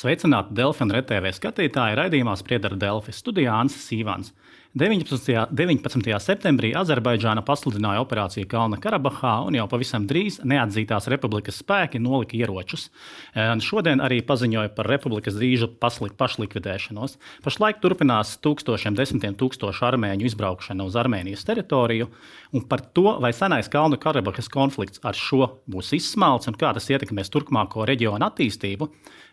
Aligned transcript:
Sveicināti 0.00 0.54
Delfi 0.56 0.80
un 0.86 0.94
RTV 0.96 1.28
skatītāji 1.36 1.96
raidījumā 1.98 2.32
Spriedara 2.40 2.76
Delfi 2.80 3.12
studijā 3.12 3.52
Ansis 3.52 3.82
Sīvans. 3.90 4.30
19. 4.70 5.48
19. 5.50 6.12
septembrī 6.22 6.68
Azerbaidžāna 6.78 7.42
pasludināja 7.42 8.04
operāciju 8.04 8.46
Kalna 8.46 8.76
Karabahā, 8.78 9.40
un 9.48 9.56
jau 9.58 9.64
pavisam 9.66 10.04
drīz 10.06 10.36
neatzītās 10.46 11.08
republikas 11.10 11.58
spēki 11.58 11.98
nolika 11.98 12.36
ieročus. 12.38 12.86
Un 13.34 13.58
šodien 13.66 13.98
arī 13.98 14.20
paziņoja 14.22 14.70
par 14.76 14.86
republikas 14.86 15.34
drīzu 15.40 15.72
pašlikvidēšanos. 15.82 17.18
Pašlaik 17.42 17.82
turpinās 17.82 18.36
tūkstošiem, 18.46 18.94
desmitiem 18.94 19.34
tūkstošu 19.42 19.88
armēņu 19.90 20.30
izbraukšana 20.30 20.86
uz 20.86 21.02
Armēnijas 21.02 21.42
teritoriju, 21.50 22.06
un 22.54 22.66
par 22.70 22.86
to, 22.94 23.18
vai 23.18 23.34
senais 23.34 23.66
Kalnu 23.66 23.98
Karabahas 23.98 24.46
konflikts 24.54 25.02
ar 25.02 25.18
šo 25.18 25.56
būs 25.66 25.90
izsmalts 25.98 26.46
un 26.46 26.54
kā 26.54 26.70
tas 26.78 26.86
ietekmēs 26.94 27.34
turpmāko 27.34 27.90
reģionu 27.90 28.22
attīstību, 28.30 28.86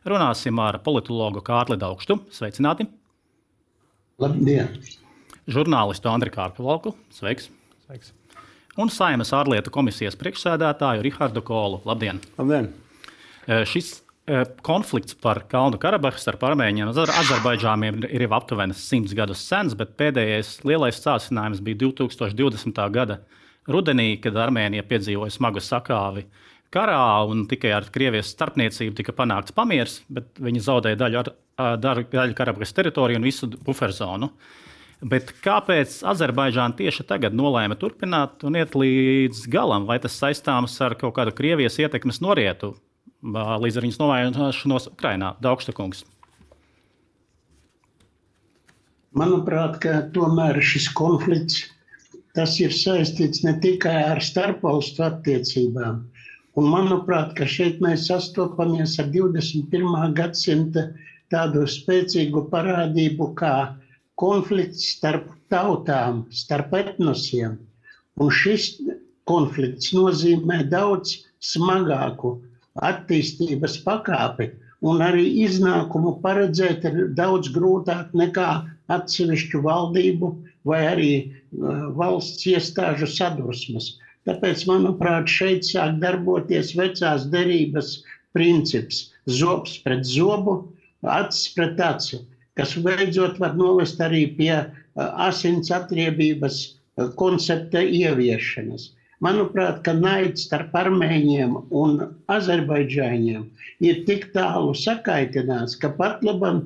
runāsim 0.09 0.65
ar 0.65 0.81
politologu 0.81 1.45
Kārli 1.45 1.77
Daugštu. 1.77 2.23
Sveicināti! 2.33 2.89
Labdien! 4.17 4.73
Žurnālistu 5.51 6.11
Andriu 6.11 6.33
Kārpavalku. 6.33 6.95
Sveiks! 7.15 7.51
Sveiks. 7.85 8.13
Un 8.77 8.91
Saimas 8.93 9.31
ārlietu 9.33 9.71
komisijas 9.73 10.17
priekšsēdētāju 10.19 11.05
Rihardu 11.05 11.41
Kolu. 11.45 11.81
Labdien! 11.87 12.19
Labdien. 12.37 12.69
Šis 13.65 13.95
konflikts 14.61 15.15
par 15.15 15.39
Kalnu 15.47 15.79
Karabahu 15.79 16.19
starp 16.19 16.43
armēņiem 16.49 16.89
un 16.91 16.97
azerbaidžāniem 16.99 18.01
ir 18.09 18.25
jau 18.25 18.33
aptuveni 18.35 18.75
simts 18.75 19.15
gadus 19.15 19.39
sens, 19.47 19.75
bet 19.77 19.95
pēdējais 19.99 20.57
lielais 20.67 20.99
sācinājums 20.99 21.63
bija 21.63 21.79
2020. 21.85 22.81
gada 22.91 23.21
rudenī, 23.71 24.17
kad 24.19 24.35
Armēnija 24.35 24.83
piedzīvoja 24.87 25.31
smagu 25.31 25.63
sakāvi 25.63 26.25
karā 26.73 27.23
un 27.31 27.45
tikai 27.47 27.71
ar 27.77 27.87
Krievijas 27.93 28.33
starpniecību 28.35 28.97
tika 28.99 29.15
panākts 29.15 29.55
pamieris, 29.55 30.01
bet 30.11 30.35
viņi 30.43 30.63
zaudēja 30.65 30.99
daļu, 30.99 31.23
ar, 31.23 31.79
daļu 31.79 32.35
Karabahas 32.35 32.75
teritoriju 32.75 33.21
un 33.21 33.27
visu 33.27 33.49
buferzonu. 33.63 34.31
Bet 34.97 35.29
kāpēc 35.45 35.99
Azerbaidžāna 36.09 36.73
tieši 36.79 37.03
tagad 37.05 37.35
nolēma 37.37 37.75
turpināt 37.77 38.41
un 38.47 38.57
iet 38.57 38.73
līdz 38.73 39.43
galam? 39.53 39.85
Vai 39.85 39.99
tas 40.01 40.17
saistāms 40.17 40.73
ar 40.81 40.95
kaut 40.97 41.13
kādu 41.19 41.35
Krievijas 41.37 41.77
ietekmes 41.77 42.17
norietu 42.23 42.73
līdz 43.21 43.77
ar 43.77 43.85
viņas 43.85 43.99
novēršanos 44.01 44.89
Ukrajinā? 44.95 45.35
Daugštakungs. 45.45 46.01
Manuprāt, 49.17 49.85
tomēr 50.13 50.61
šis 50.65 50.89
konflikts 50.97 51.67
ir 52.61 52.73
saistīts 52.73 53.43
ne 53.45 53.55
tikai 53.61 53.95
ar 54.11 54.21
starpvalstu 54.21 55.05
attiecībām. 55.05 56.03
Un 56.57 56.67
manuprāt, 56.73 57.37
šeit 57.45 57.81
mēs 57.85 58.09
sastopamies 58.09 58.97
ar 59.01 59.09
21. 59.13 60.13
gadsimta 60.17 60.89
tādu 61.33 61.65
spēcīgu 61.69 62.47
parādību, 62.49 63.35
kā 63.37 63.77
konflikts 64.17 64.85
starp 64.95 65.29
tautām, 65.53 66.25
starp 66.33 66.73
etnosiem. 66.79 67.57
Un 68.17 68.31
šis 68.33 68.71
konflikts 69.29 69.93
nozīmē 69.93 70.63
daudz 70.71 71.19
smagāku 71.51 72.33
attīstības 72.89 73.77
pakāpi, 73.85 74.49
un 74.85 75.03
arī 75.05 75.25
iznākumu 75.45 76.17
paredzēt 76.23 76.85
ir 76.89 76.99
daudz 77.17 77.51
grūtāk 77.53 78.13
nekā 78.17 78.49
atsevišķu 78.93 79.61
valdību 79.65 80.31
vai 80.69 80.81
arī 80.91 81.11
uh, 81.21 81.87
valsts 81.97 82.45
iestāžu 82.49 83.09
sadursmes. 83.09 83.95
Tāpēc, 84.27 84.65
manuprāt, 84.67 85.29
šeit 85.31 85.65
sāk 85.67 85.99
darboties 86.01 86.73
vecās 86.75 87.27
derības 87.31 88.01
princips- 88.35 89.05
zobs 89.39 89.77
pret 89.85 90.03
zobu, 90.05 90.57
acis 91.03 91.53
pret 91.55 91.79
aci 91.79 92.19
kas 92.57 92.75
beidzot 92.83 93.39
var 93.39 93.55
novest 93.57 94.01
arī 94.03 94.25
pie 94.37 94.53
asins 94.97 95.71
atriebības 95.73 96.61
koncepta 97.19 97.81
ieviešanas. 97.81 98.91
Manuprāt, 99.25 99.79
ka 99.85 99.95
naids 99.97 100.43
starp 100.45 100.75
armēņiem 100.77 101.55
un 101.73 101.95
azerbaidžāņiem 102.29 103.47
ir 103.89 104.03
tik 104.09 104.27
tālu 104.35 104.75
sakaitināts, 104.77 105.73
ka 105.81 105.89
pat 105.97 106.21
labam 106.25 106.59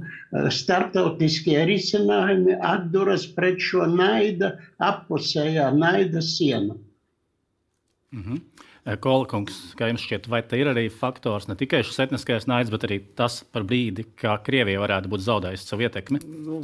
starptautiskie 0.51 1.61
risinājumi 1.69 2.57
atduras 2.73 3.23
pret 3.37 3.63
šo 3.63 3.87
naida 3.93 4.57
appusējā 4.83 5.69
naida 5.77 6.23
sienu. 6.27 6.75
Mm 8.11 8.23
-hmm. 8.23 8.67
Eh, 8.81 8.97
Kolkungs, 8.97 9.75
kā 9.77 9.91
jums 9.91 10.01
šķiet, 10.01 10.25
vai 10.31 10.39
te 10.41 10.57
ir 10.57 10.71
arī 10.71 10.87
faktors 10.89 11.45
ne 11.45 11.53
tikai 11.57 11.83
šis 11.85 11.99
etniskais 12.07 12.47
naids, 12.49 12.71
bet 12.73 12.87
arī 12.87 12.97
tas 13.17 13.43
par 13.45 13.65
brīdi, 13.69 14.07
kā 14.17 14.33
Krievija 14.41 14.81
varētu 14.81 15.11
būt 15.11 15.21
zaudējusi 15.27 15.67
savu 15.67 15.85
ietekmi? 15.85 16.21
Nu, 16.47 16.63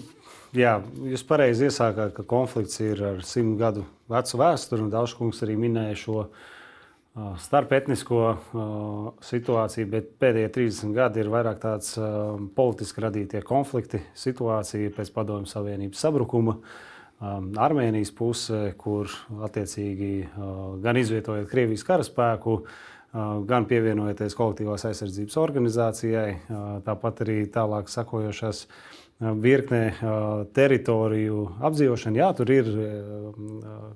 jā, 0.58 0.80
jūs 1.14 1.26
pareizi 1.30 1.68
iesākāt, 1.70 2.16
ka 2.18 2.26
konflikts 2.26 2.82
ir 2.82 3.04
ar 3.12 3.22
simt 3.28 3.60
gadu 3.62 3.86
vecu 4.10 4.42
vēsturi, 4.42 4.88
un 4.88 4.90
Dauškungs 4.96 5.44
arī 5.46 5.60
minēja 5.62 6.02
šo 6.08 6.18
uh, 6.26 7.38
starpetnisko 7.46 8.26
uh, 8.34 9.14
situāciju, 9.30 9.94
bet 9.94 10.10
pēdējie 10.18 10.56
30 10.58 10.98
gadi 10.98 11.22
ir 11.22 11.30
vairāk 11.38 11.62
tāds 11.62 11.94
uh, 12.02 12.34
politiski 12.58 13.06
radītie 13.06 13.46
konflikti, 13.46 14.02
situācija 14.18 14.98
pēc 14.98 15.14
Padomju 15.14 15.54
Savienības 15.54 16.02
sabrukuma. 16.08 16.58
Uh, 16.58 16.97
Armēnijas 17.18 18.12
pusē, 18.14 18.76
kur 18.78 19.10
attiecīgi 19.42 20.12
uh, 20.28 20.76
gan 20.84 21.00
izvietojot 21.02 21.50
Krievijas 21.50 21.82
karaspēku, 21.88 22.60
uh, 22.62 23.32
gan 23.50 23.66
pievienojoties 23.66 24.38
kolektīvās 24.38 24.86
aizsardzības 24.92 25.40
organizācijai, 25.42 26.28
uh, 26.36 26.68
tāpat 26.86 27.24
arī 27.26 27.40
tālāk 27.54 27.90
sakojošās 27.90 28.68
virknē 29.18 29.80
teritoriju 30.54 31.40
apdzīvošana. 31.66 32.20
Jā, 32.20 32.28
tur 32.38 32.52
ir 32.54 32.68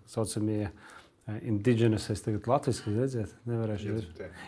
saucamie 0.10 0.72
indigenous, 1.46 2.08
es 2.10 2.26
tagad 2.26 2.48
latviešu 2.50 2.96
redziet, 2.96 3.36
nevarēšu 3.46 4.00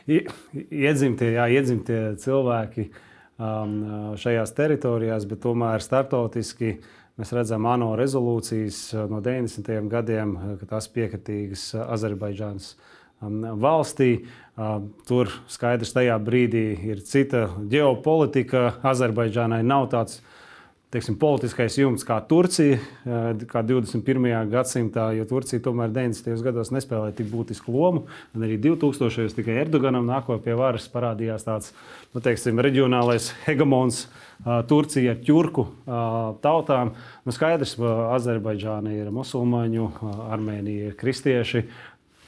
iedzimtie, 0.09 1.29
jā, 1.35 1.45
iedzimtie 1.59 1.99
cilvēki 2.23 2.87
um, 2.89 3.77
šajās 4.17 4.55
teritorijās, 4.57 5.29
bet 5.29 5.43
tomēr 5.45 5.85
startautiski 5.85 6.71
uh, 6.79 7.02
Mēs 7.13 7.29
redzam, 7.29 7.67
ANO 7.69 7.91
rezolūcijas 7.93 8.77
eh, 8.95 9.03
no 9.11 9.19
90. 9.21 9.67
gadiem, 9.91 10.31
eh, 10.33 10.53
ka 10.57 10.71
tās 10.71 10.87
piekritīgas 10.89 11.67
eh, 11.75 11.83
Azerbaidžānas 11.93 12.71
um, 13.21 13.43
valstī. 13.61 14.25
Tur 15.09 15.31
skaidrs, 15.49 15.95
tajā 15.95 16.13
brīdī 16.21 16.75
ir 16.85 16.99
cita 17.01 17.47
ģeopolitika. 17.69 18.75
Azerbaidžānai 18.85 19.63
nav 19.65 19.87
tāds 19.89 20.19
teiksim, 20.93 21.15
politiskais 21.19 21.75
jumts 21.79 22.05
kā 22.05 22.19
Turcija, 22.29 22.77
kā 23.49 23.63
21. 23.65 24.27
gadsimtā, 24.51 25.07
jo 25.17 25.25
Turcija 25.29 25.63
tomēr 25.65 25.89
90. 25.93 26.35
gados 26.45 26.69
nespēlēja 26.75 27.15
tik 27.17 27.31
būtisku 27.31 27.73
lomu. 27.73 28.03
Arī 28.37 28.59
2000. 28.61 29.09
gados 29.09 29.37
tikai 29.37 29.57
Erdoganam 29.63 30.05
nākot 30.09 30.43
pie 30.45 30.53
varas 30.57 30.85
parādījās 30.93 31.47
tāds 31.47 31.71
nu, 32.13 32.21
teiksim, 32.21 32.61
reģionālais 32.61 33.31
hegemons. 33.47 34.05
Turcija 34.69 35.13
ar 35.13 35.19
ķurku 35.23 35.65
tautām. 36.43 36.93
Nu, 37.23 37.33
skaidrs, 37.33 37.77
ka 37.79 37.93
Azerbaidžāna 38.17 38.93
ir 38.97 39.09
musulmaņu, 39.13 39.89
Armēnija 40.33 40.91
ir 40.91 40.97
kristieši. 40.99 41.63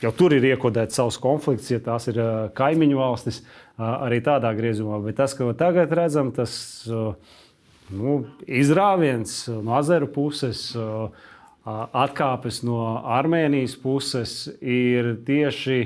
Jau 0.02 0.12
tur 0.16 0.34
ir 0.36 0.44
iekodēts 0.54 0.98
savs 1.00 1.18
konflikts, 1.22 1.72
ja 1.72 1.80
tās 1.84 2.08
ir 2.12 2.20
kaimiņu 2.56 3.00
valstis, 3.00 3.42
arī 3.78 4.22
tādā 4.24 4.52
griezumā. 4.56 5.02
Bet 5.04 5.20
tas, 5.22 5.36
ko 5.38 5.52
tagad 5.58 5.92
redzam, 5.96 6.32
tas 6.36 6.56
nu, 7.94 8.24
izrāviens 8.48 9.44
no 9.50 9.76
Azeru 9.78 10.08
puses, 10.14 10.72
atkāpes 11.66 12.62
no 12.66 12.80
Armēnijas 13.18 13.76
puses 13.82 14.46
ir 14.62 15.16
tieši 15.26 15.80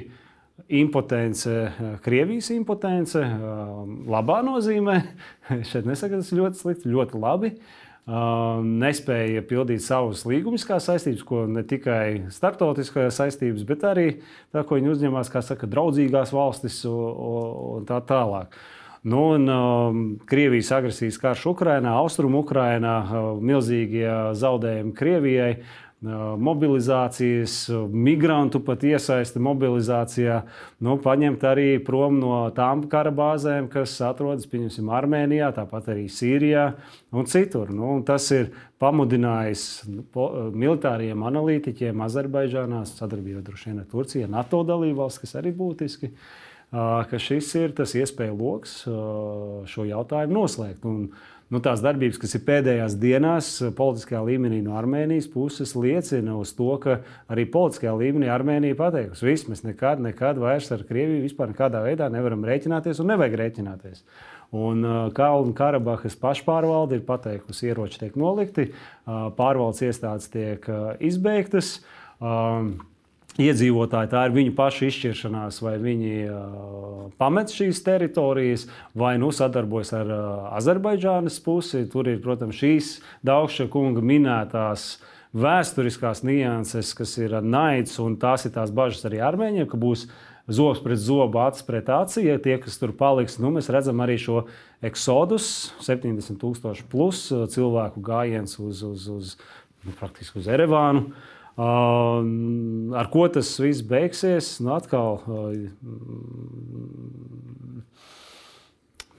impotence, 0.70 1.50
eh, 1.50 1.98
Krievijas 2.02 2.50
impotence, 2.50 3.20
eh, 3.20 3.28
labā 4.08 4.42
nozīmē. 4.46 5.02
Šeit 5.70 5.88
nesaka, 5.90 6.20
tas 6.22 6.32
ļoti 6.32 6.62
slikti, 6.62 6.92
ļoti 6.94 7.20
labi. 7.20 7.54
Eh, 8.10 8.62
nespēja 8.84 9.44
pildīt 9.46 9.82
savas 9.86 10.26
līgumiskās 10.30 10.90
saistības, 10.90 11.24
ko 11.26 11.46
ne 11.50 11.64
tikai 11.64 12.30
starptautiskās 12.34 13.18
saistības, 13.22 13.66
bet 13.66 13.86
arī 13.86 14.08
tā, 14.54 14.64
ko 14.66 14.78
viņi 14.78 14.94
uzņemās, 14.96 15.32
kā 15.32 15.44
saka, 15.46 15.70
draudzīgās 15.70 16.34
valstis 16.34 16.84
un 16.86 17.86
tā 17.90 18.02
tālāk. 18.02 18.58
Nu, 19.02 19.22
un, 19.34 19.48
um, 19.48 20.00
Krievijas 20.28 20.72
agresijas 20.76 21.20
karš 21.22 21.46
Ukrajinā, 21.54 21.94
Austrum 22.02 22.36
Ukrajinā, 22.36 22.96
uh, 23.04 23.30
milzīgie 23.40 24.10
zaudējumi 24.36 24.96
Krievijai. 24.98 25.54
Uh, 25.60 25.90
mobilizācijas, 26.40 27.68
migrantu 27.92 28.62
pat 28.64 28.84
iesaisti 28.88 29.40
mobilizācijā, 29.44 30.38
nu, 30.80 30.96
paņemt 31.04 31.44
arī 31.44 31.68
prom 31.84 32.22
no 32.22 32.38
tām 32.56 32.86
kara 32.92 33.12
bāzēm, 33.12 33.68
kas 33.72 33.98
atrodas 34.08 34.48
pieņemsim, 34.48 34.88
Armēnijā, 34.96 35.52
tāpat 35.58 35.92
arī 35.92 36.08
Sīrijā 36.08 36.70
un 37.12 37.28
citur. 37.28 37.74
Nu, 37.76 37.98
un 37.98 38.06
tas 38.08 38.30
ir 38.32 38.54
pamudinājis 38.80 39.66
militāriem 40.56 41.26
analītiķiem 41.28 42.06
Azerbaidžānā, 42.08 42.86
sadarbībā 42.88 43.44
droši 43.44 43.74
vien 43.74 43.82
ar 43.84 43.90
Turciju, 43.92 44.32
NATO 44.32 44.64
dalībvalsts, 44.64 45.26
kas 45.26 45.36
arī 45.42 45.52
būtiski. 45.52 46.14
Ka 46.72 47.20
šis 47.22 47.50
ir 47.58 47.74
tas 47.78 47.96
iespēju 47.98 48.38
lokus 48.38 48.80
šo 49.70 49.86
jautājumu 49.90 50.36
noslēgt. 50.38 50.86
Un, 50.86 51.10
nu, 51.50 51.62
tās 51.66 51.82
darbības, 51.82 52.20
kas 52.22 52.36
ir 52.38 52.44
pēdējās 52.46 52.98
dienās 53.02 53.52
politiskajā 53.78 54.22
līmenī 54.28 54.62
no 54.66 54.76
Armēnijas 54.78 55.30
puses, 55.34 55.74
liecina 55.74 56.38
uz 56.38 56.54
to, 56.58 56.70
ka 56.84 57.00
arī 57.32 57.48
politiskajā 57.50 57.96
līmenī 57.98 58.30
Armēnija 58.30 58.78
pateikusi, 58.78 59.26
ka 59.26 59.32
viss 59.32 59.50
mēs 59.50 59.66
nekad, 59.66 60.04
nekad 60.06 60.42
vairs 60.42 60.70
ar 60.76 60.86
Krieviju 60.90 61.24
vispār 61.26 61.56
nekādā 61.56 61.82
veidā 61.86 62.12
nevaram 62.14 62.46
rēķināties 62.46 63.02
un 63.02 63.10
nevajag 63.16 63.40
rēķināties. 63.44 64.06
Un 64.60 64.86
Kalnu 65.14 65.54
Karabahas 65.58 66.16
pašpārvalde 66.18 66.98
ir 66.98 67.04
pateikusi, 67.06 67.68
ieroči 67.70 68.00
tiek 68.02 68.16
nolikti, 68.18 68.72
pārvaldes 69.06 69.84
iestādes 69.86 70.30
tiek 70.34 70.66
izbeigtas. 71.06 71.76
Iedzīvotāji, 73.40 74.10
tā 74.12 74.26
ir 74.28 74.34
viņu 74.36 74.52
pašu 74.58 74.90
izšķiršanās, 74.90 75.62
vai 75.64 75.78
viņi 75.80 76.16
uh, 76.28 77.04
pamet 77.22 77.54
šīs 77.56 77.80
teritorijas, 77.86 78.66
vai 79.00 79.14
nu 79.22 79.30
sadarbojas 79.32 79.94
ar 79.96 80.12
uh, 80.12 80.26
Azerbaidžānas 80.58 81.38
pusi. 81.46 81.86
Tur 81.92 82.10
ir, 82.12 82.18
protams, 82.24 82.58
šīs 82.60 82.90
Daugša 83.24 83.70
kunga 83.72 84.04
minētās 84.04 84.98
vēsturiskās 85.32 86.26
nianses, 86.28 86.92
kas 86.98 87.16
ir 87.22 87.38
naids, 87.40 87.96
un 88.04 88.20
tās 88.20 88.44
ir 88.44 88.56
tās 88.58 88.76
bažas 88.76 89.08
arī 89.08 89.24
armēņiem, 89.24 89.70
ka 89.72 89.80
būs 89.80 90.10
zobs 90.52 90.84
pret 90.84 91.00
zobu, 91.00 91.40
acis 91.46 91.64
pret 91.64 91.88
aci. 91.96 92.26
Ja 92.28 92.36
tie, 92.44 92.60
kas 92.60 92.76
tur 92.82 92.92
paliks, 92.92 93.40
nu, 93.40 93.54
mēs 93.56 93.72
redzam 93.72 94.04
arī 94.04 94.20
šo 94.20 94.50
eksodus, 94.84 95.70
70,000 95.88 96.92
plus 96.92 97.30
uh, 97.32 97.48
cilvēku 97.48 98.04
gājiens 98.04 98.60
uz, 98.60 98.84
uz, 98.84 99.08
uz, 99.16 99.36
nu, 99.88 99.96
praktiski 99.96 100.44
uz 100.44 100.52
Erevānu. 100.52 101.08
Uh, 101.08 101.36
ar 101.60 103.10
ko 103.12 103.28
tas 103.34 103.52
viss 103.60 103.84
beigsies? 103.84 104.60
Nu, 104.64 104.72
atkal, 104.78 105.20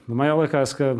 nu, 0.07 0.15
man 0.15 0.33
liekas, 0.39 0.73
ka 0.77 0.95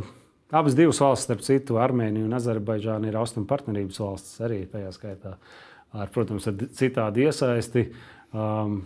abas 0.52 0.76
divas 0.78 1.02
valstis, 1.02 1.26
starp 1.26 1.44
citu, 1.46 1.80
Armēnija 1.82 2.28
un 2.28 2.38
Azerbaidžāna, 2.38 3.10
ir 3.10 3.20
austrumu 3.20 3.50
partnerības 3.50 4.02
valstis 4.04 4.42
arī 4.46 4.64
tajā 4.70 4.92
skaitā. 4.96 5.36
Ar, 5.92 6.08
protams, 6.14 6.48
ar 6.48 6.56
citādi 6.78 7.26
iesaisti. 7.28 7.90
Um, 8.32 8.78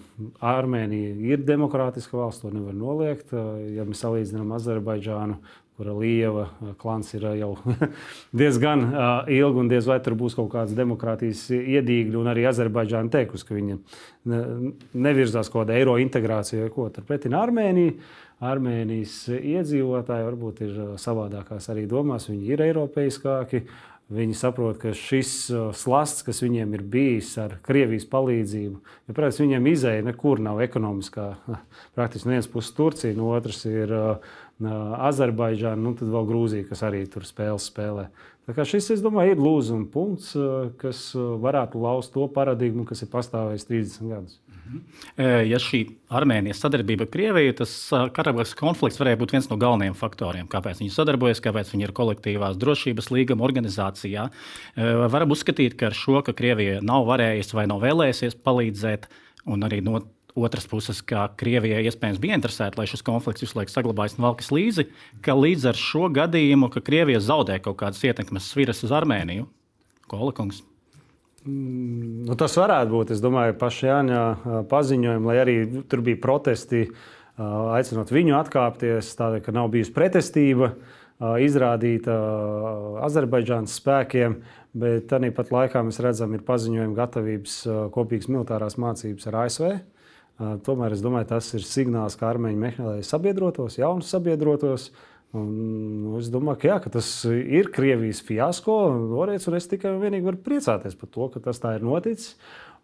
Armēnija 0.41 1.11
ir 1.35 1.43
demokrātiska 1.45 2.17
valsts, 2.17 2.41
to 2.41 2.49
nevar 2.53 2.73
noliegt. 2.73 3.29
Ja 3.75 3.85
mēs 3.85 4.01
salīdzinām 4.01 4.55
Azerbaidžānu, 4.57 5.37
kura 5.75 5.93
lieva 5.97 6.47
uh, 6.47 6.73
klans 6.79 7.13
ir 7.17 7.25
uh, 7.27 7.33
jau 7.35 7.51
diezgan 8.39 8.85
uh, 8.87 9.31
ilgi, 9.31 9.61
un 9.63 9.71
diez 9.71 9.87
vai 9.89 9.99
tur 10.03 10.15
būs 10.19 10.37
kaut 10.37 10.51
kādas 10.53 10.75
demokrātijas 10.77 11.47
iedīgļi, 11.55 12.21
arī 12.31 12.45
Azerbaidžāna 12.51 13.11
teikusi, 13.13 13.47
ka 13.47 13.57
viņa 13.57 13.79
ne, 14.31 14.43
nevirzās 15.07 15.51
kaut 15.51 15.65
kāda 15.65 15.79
eiro 15.79 15.97
integrācija 16.01 16.65
vai 16.65 16.75
ko. 16.75 16.87
Turpretī 16.93 17.33
Armēnija. 17.35 17.97
Armēnijas 18.45 19.29
iedzīvotāji 19.31 20.25
varbūt 20.27 20.57
ir 20.65 20.79
savādākās 20.99 21.69
arī 21.71 21.85
domās, 21.87 22.27
viņi 22.27 22.49
ir 22.51 22.63
eiropeiskāki. 22.65 23.61
Viņi 24.15 24.35
saprot, 24.37 24.75
ka 24.77 24.91
šis 24.93 25.29
slasts, 25.73 26.21
kas 26.27 26.43
viņiem 26.43 26.75
ir 26.77 26.83
bijis 26.93 27.31
ar 27.41 27.55
Krievijas 27.65 28.03
palīdzību, 28.11 28.75
ja, 29.07 29.15
protams, 29.15 29.39
viņiem 29.41 29.69
izēja 29.71 30.03
nekur 30.05 30.43
nav 30.45 30.61
ekonomiskā. 30.61 31.25
Praktiski 31.97 32.29
no 32.29 32.35
vienas 32.35 32.49
puses 32.51 32.75
Turcija, 32.77 33.15
no 33.17 33.31
otras 33.33 33.63
ir 33.65 33.89
uh, 33.89 34.35
Azerbaidžāna, 34.63 35.81
nu 35.83 35.91
tad 35.99 36.07
vēl 36.13 36.29
Grūzija, 36.29 36.67
kas 36.69 36.85
arī 36.87 37.03
tur 37.11 37.25
spēles 37.27 37.67
spēlē. 37.67 38.07
Šis, 38.45 38.91
es 38.93 39.01
domāju, 39.01 39.33
ir 39.33 39.41
lūzuma 39.41 39.87
punkts, 39.91 40.35
kas 40.79 41.09
varētu 41.17 41.81
lauzt 41.81 42.13
to 42.13 42.27
paradigmu, 42.31 42.85
kas 42.87 43.01
ir 43.01 43.09
pastāvējis 43.11 43.67
30 43.67 44.11
gadus. 44.13 44.37
Mhm. 44.55 44.83
Ja 45.49 45.59
šī 45.61 45.81
Armēnijas 46.13 46.61
sadarbība 46.63 47.05
ar 47.05 47.11
Krieviju, 47.13 47.55
tas 47.59 47.73
Karabahas 48.15 48.55
konflikts 48.57 49.01
varēja 49.01 49.19
būt 49.19 49.35
viens 49.35 49.49
no 49.51 49.57
galvenajiem 49.61 49.97
faktoriem, 49.97 50.47
kāpēc 50.49 50.81
viņi 50.81 50.93
sadarbojas, 50.93 51.43
kāpēc 51.43 51.73
viņi 51.73 51.89
ir 51.89 51.95
kolektīvās 51.97 52.57
drošības 52.61 53.11
līguma 53.13 53.45
organizācijā. 53.45 54.29
Varam 55.13 55.35
uzskatīt, 55.35 55.77
ka 55.77 55.91
ar 55.91 55.97
šo, 55.97 56.21
ka 56.25 56.33
Krievija 56.37 56.81
nav 56.85 57.09
varējusi 57.09 57.59
vai 57.59 57.67
nav 57.69 57.83
vēlējusies 57.83 58.39
palīdzēt, 58.45 59.09
un 59.49 59.67
arī 59.67 59.83
no 59.85 60.05
otras 60.35 60.67
puses, 60.67 60.99
ka 61.07 61.29
Krievijai 61.39 61.85
iespējams 61.87 62.19
bija 62.21 62.35
interesēta, 62.37 62.79
lai 62.79 62.87
šis 62.91 63.03
konflikts 63.07 63.45
visu 63.45 63.55
laiku 63.57 63.71
saglabājas 63.71 64.17
un 64.19 64.27
valkas 64.27 64.51
līdzi, 64.51 64.89
ka 65.23 65.35
līdz 65.39 65.69
ar 65.71 65.79
šo 65.79 66.09
gadījumu, 66.13 66.69
ka 66.73 66.83
Krievija 66.83 67.23
zaudē 67.23 67.61
kaut 67.63 67.79
kādas 67.79 68.03
ietekmes 68.03 68.51
sviras 68.51 68.83
uz 68.85 68.93
Armēniju. 68.95 69.47
Kolakungs. 70.11 70.61
Mm, 71.45 72.25
nu, 72.27 72.35
tas 72.39 72.57
varētu 72.57 72.91
būt. 72.91 73.15
Es 73.15 73.23
domāju, 73.23 73.55
paša 73.61 73.87
Jāņa 73.91 74.21
paziņojuma, 74.71 75.31
lai 75.31 75.39
arī 75.43 75.55
tur 75.89 76.03
bija 76.05 76.19
protesti, 76.21 76.87
aicinot 77.37 78.11
viņu 78.13 78.37
atkāpties, 78.39 79.15
tādēļ, 79.19 79.41
ka 79.45 79.55
nav 79.55 79.71
bijusi 79.73 79.93
pretestība 79.95 80.73
izrādīta 81.41 82.15
Azerbaidžānas 83.07 83.79
spēkiem. 83.79 84.39
Bet 84.75 85.07
tāpat 85.07 85.51
laikā 85.55 85.85
mēs 85.87 86.01
redzam, 86.03 86.33
ir 86.35 86.43
paziņojumi 86.43 86.97
gatavības 86.97 87.59
kopīgas 87.95 88.27
militārās 88.27 88.75
mācības 88.81 89.29
ar 89.29 89.37
ASV. 89.45 89.69
Tomēr 90.35 90.91
es 90.91 91.03
domāju, 91.03 91.29
tas 91.29 91.47
ir 91.55 91.63
signāls, 91.63 92.17
ka 92.19 92.27
armēņi 92.33 92.59
meklē 92.59 92.95
sabiedrotos, 93.07 93.77
jaunus 93.79 94.09
sabiedrotos. 94.11 94.89
Un, 95.35 95.47
nu, 96.03 96.17
es 96.19 96.27
domāju, 96.31 96.59
ka, 96.61 96.67
jā, 96.69 96.75
ka 96.83 96.91
tas 96.97 97.07
ir 97.27 97.71
Krievijas 97.75 98.21
fiasko. 98.23 98.75
Lorēts, 99.15 99.47
un 99.49 99.57
es 99.57 99.67
tikai 99.71 99.93
un 99.95 100.03
vienīgi 100.03 100.27
varu 100.27 100.39
priecāties 100.43 100.95
par 100.99 101.11
to, 101.11 101.29
ka 101.33 101.41
tas 101.47 101.59
tā 101.63 101.73
ir 101.75 101.87
noticis. 101.87 102.35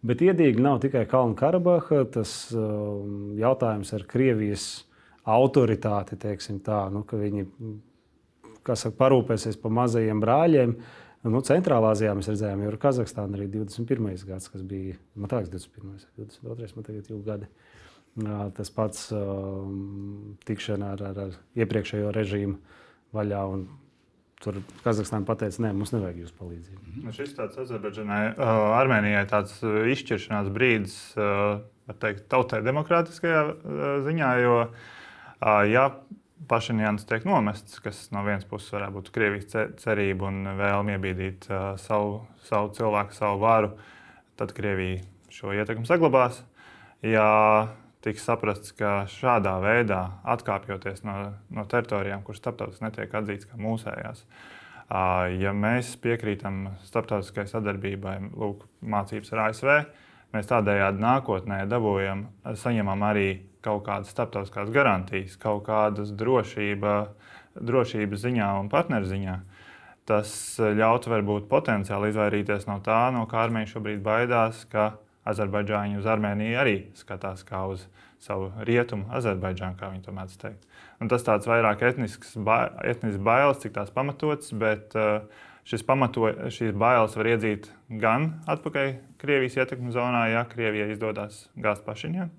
Bet 0.01 0.24
iedīgi 0.25 0.63
nav 0.63 0.80
tikai 0.83 1.03
Kalnu 1.07 1.36
Karabaha. 1.39 2.06
Tas 2.12 2.33
um, 2.56 3.36
jautājums 3.39 3.92
ar 3.95 4.07
Krievijas 4.09 4.65
autoritāti, 5.27 6.18
tā, 6.18 6.81
nu, 6.92 7.04
ka 7.07 7.19
viņi 7.19 7.45
saka, 8.65 8.95
parūpēsies 8.97 9.59
par 9.62 9.75
mazajiem 9.75 10.24
brāļiem. 10.24 10.75
Nu, 11.21 11.41
Centrālā 11.45 11.91
Azijā 11.94 12.15
mēs 12.18 12.31
redzējām, 12.31 12.63
jau 12.65 12.77
Kazahstānā 12.81 13.38
arī 13.38 13.45
21. 13.53 14.07
gads, 14.25 14.50
kas 14.50 14.63
bija, 14.65 14.95
man 15.13 15.29
liekas, 15.29 15.51
21. 15.53 16.07
22. 16.18 16.71
man 16.77 16.88
tagad 16.88 17.12
jau 17.12 17.19
gadi. 17.25 17.50
Tas 18.57 18.71
pats 18.73 19.06
um, 19.15 20.33
tikšana 20.47 20.95
ar, 20.95 21.03
ar, 21.12 21.19
ar 21.27 21.38
iepriekšējo 21.62 22.09
režīmu 22.15 22.57
vaļā. 23.15 23.44
Tur 24.41 24.57
Kazahstāna 24.81 25.27
pateica, 25.27 25.62
nē, 25.62 25.69
mums 25.77 25.94
nevajag 25.94 26.23
jūsu 26.23 26.33
palīdzību. 26.39 26.81
-hmm. 26.95 27.13
Šis 27.13 27.35
tāds 27.37 27.59
Azerbaidžanai, 27.61 28.23
uh, 28.31 28.71
Armēnijai 28.80 29.28
tāds 29.30 29.59
izšķiršanās 29.94 30.49
brīdis, 30.49 30.95
uh, 31.21 31.61
teikt, 32.01 32.25
tautai 32.33 32.63
demokrātiskajā 32.66 33.44
uh, 33.45 33.54
ziņā, 34.07 34.31
jo, 34.42 34.57
uh, 34.66 35.61
ja 35.69 35.85
Pašinjāns 36.50 37.06
tiek 37.06 37.26
nomests, 37.28 37.78
kas 37.83 38.07
no 38.16 38.24
vienas 38.26 38.48
puses 38.50 38.71
varētu 38.74 38.95
būt 38.98 39.12
Krievijas 39.14 39.76
cerība 39.81 40.30
un 40.31 40.42
vēlme 40.57 40.95
iebīdīt 40.95 41.45
uh, 41.52 41.74
savu, 41.81 42.24
savu 42.48 42.71
cilvēku, 42.78 43.14
savu 43.18 43.44
varu, 43.44 43.76
tad 44.40 44.56
Krievija 44.57 45.04
šo 45.31 45.54
ietekmi 45.54 45.86
saglabās. 45.90 46.42
Ja 47.06 47.28
tiks 48.06 48.26
saprasts, 48.26 48.74
ka 48.78 49.06
šādā 49.10 49.56
veidā 49.62 50.02
atkāpjoties 50.33 51.04
no, 51.06 51.18
no 51.54 51.66
teritorijām, 51.69 52.24
kuras 52.26 52.42
starptautiski 52.42 52.86
netiek 52.88 53.14
atzītas 53.18 53.50
kā 53.50 53.60
mūsējās, 53.62 54.24
ja 55.42 55.54
mēs 55.56 55.94
piekrītam 56.02 56.64
starptautiskai 56.88 57.45
sadarbībai, 57.50 58.18
lūk, 58.33 58.66
mācības 58.81 59.33
ar 59.36 59.44
ASV, 59.48 59.76
mēs 60.35 60.50
tādējādi 60.50 61.04
nākotnē 61.04 61.64
dabūjam, 61.71 62.26
saņemam 62.57 63.07
arī 63.07 63.30
kaut 63.66 63.83
kādas 63.85 64.11
starptautiskās 64.14 64.71
garantijas, 64.73 65.38
kaut 65.42 65.66
kādas 65.68 66.14
drošība, 66.18 66.95
drošības 67.59 68.23
ziņā 68.26 68.50
un 68.61 68.71
partneru 68.71 69.09
ziņā. 69.09 69.38
Tas 70.09 70.31
ļautu 70.59 71.11
varbūt 71.14 71.47
potenciāli 71.52 72.09
izvairīties 72.11 72.66
no 72.68 72.80
tā, 72.83 73.04
no 73.14 73.28
kā 73.30 73.45
armija 73.45 73.69
šobrīd 73.76 74.02
baidās, 74.04 74.66
ka 74.71 74.95
Azerbaidžāņi 75.30 76.00
uz 76.00 76.07
Armēniju 76.09 76.57
arī 76.57 76.78
skatās 76.97 77.44
kā 77.45 77.61
uz 77.69 77.85
savu 78.21 78.50
rietumu 78.66 79.06
Azerbaidžānu, 79.14 79.78
kā 79.78 79.92
viņi 79.92 80.04
to 80.07 80.14
mēdz 80.16 80.40
teikt. 80.42 80.66
Un 81.02 81.09
tas 81.09 81.26
tāds 81.26 81.47
vairāk 81.50 81.83
etnisks, 81.85 82.33
ba 82.38 82.64
etnisks 82.85 83.21
bailes, 83.21 83.61
cik 83.61 83.76
tās 83.78 83.94
pamatots, 83.94 84.52
bet 84.57 84.97
uh, 84.97 85.21
šis 85.68 85.83
pamato, 85.87 86.27
šīs 86.53 86.75
bailes 86.77 87.15
var 87.18 87.30
iedzīt 87.33 87.68
gan 88.01 88.31
atpakaļ 88.49 88.94
Krievijas 89.21 89.57
ietekmes 89.59 89.95
zonā, 89.95 90.25
ja 90.31 90.45
Krievijai 90.49 90.91
izdodas 90.94 91.44
gāzt 91.61 91.85
pašiņā, 91.85 92.30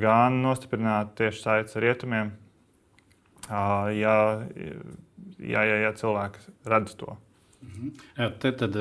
gan 0.00 0.40
nostiprināt 0.44 1.16
tieši 1.18 1.42
saites 1.42 1.76
ar 1.76 1.86
rietumiem, 1.86 2.32
ja, 3.50 4.16
ja, 5.42 5.66
ja, 5.66 5.82
ja 5.86 5.92
cilvēki 5.98 6.48
redz 6.72 6.96
to. 7.00 7.18
Mhm. 7.62 7.92
Te 8.42 8.50
tad 8.58 8.74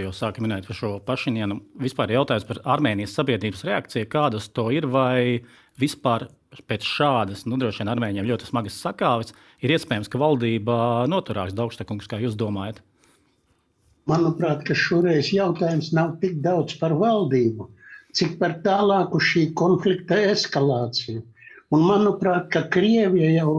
jau 0.00 0.10
sāka 0.14 0.42
minēt 0.42 0.66
par 0.66 0.74
šo 0.74 0.96
pašiņienu. 1.06 1.60
Vispār 1.84 2.10
jautājums 2.16 2.46
par 2.48 2.58
Armēnijas 2.74 3.14
sabiedrības 3.14 3.62
reakciju, 3.68 4.08
kādas 4.10 4.48
to 4.50 4.66
ir, 4.74 4.88
vai 4.90 5.44
vispār 5.80 6.28
pēc 6.70 6.86
šādas, 6.88 7.44
nu, 7.48 7.58
droši 7.60 7.82
vien 7.82 7.92
armēņiem 7.92 8.28
ļoti 8.30 8.48
smagas 8.48 8.78
sakāves, 8.80 9.34
ir 9.60 9.74
iespējams, 9.76 10.10
ka 10.12 10.20
valdība 10.20 10.76
noturās 11.10 11.54
Daugštekungs, 11.56 12.08
kā 12.10 12.20
jūs 12.22 12.36
domājat? 12.38 12.80
Manuprāt, 14.06 14.62
ka 14.66 14.74
šoreiz 14.78 15.32
jautājums 15.34 15.90
nav 15.96 16.14
tik 16.22 16.38
daudz 16.44 16.76
par 16.80 16.94
valdību, 16.96 17.66
cik 18.16 18.36
par 18.40 18.60
tālāku 18.64 19.20
šī 19.20 19.48
konflikta 19.58 20.18
eskalāciju. 20.30 21.24
Un 21.74 21.82
manuprāt, 21.82 22.46
ka 22.54 22.62
Krievija 22.70 23.32
jau 23.34 23.52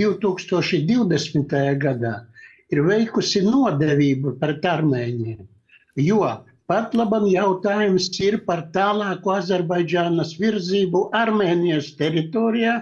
2020. 0.00 1.52
gadā 1.82 2.14
ir 2.72 2.80
veikusi 2.86 3.42
nodevību 3.44 4.38
pret 4.40 4.64
armēņiem. 4.64 5.42
Jo 6.00 6.22
pat 6.70 6.94
labam 6.94 7.26
jautājums 7.26 8.06
ir 8.22 8.38
par 8.46 8.62
tālāku 8.76 9.34
Azerbaidžānas 9.34 10.36
virzību 10.38 11.08
Armēnijas 11.20 11.90
teritorijā, 11.98 12.76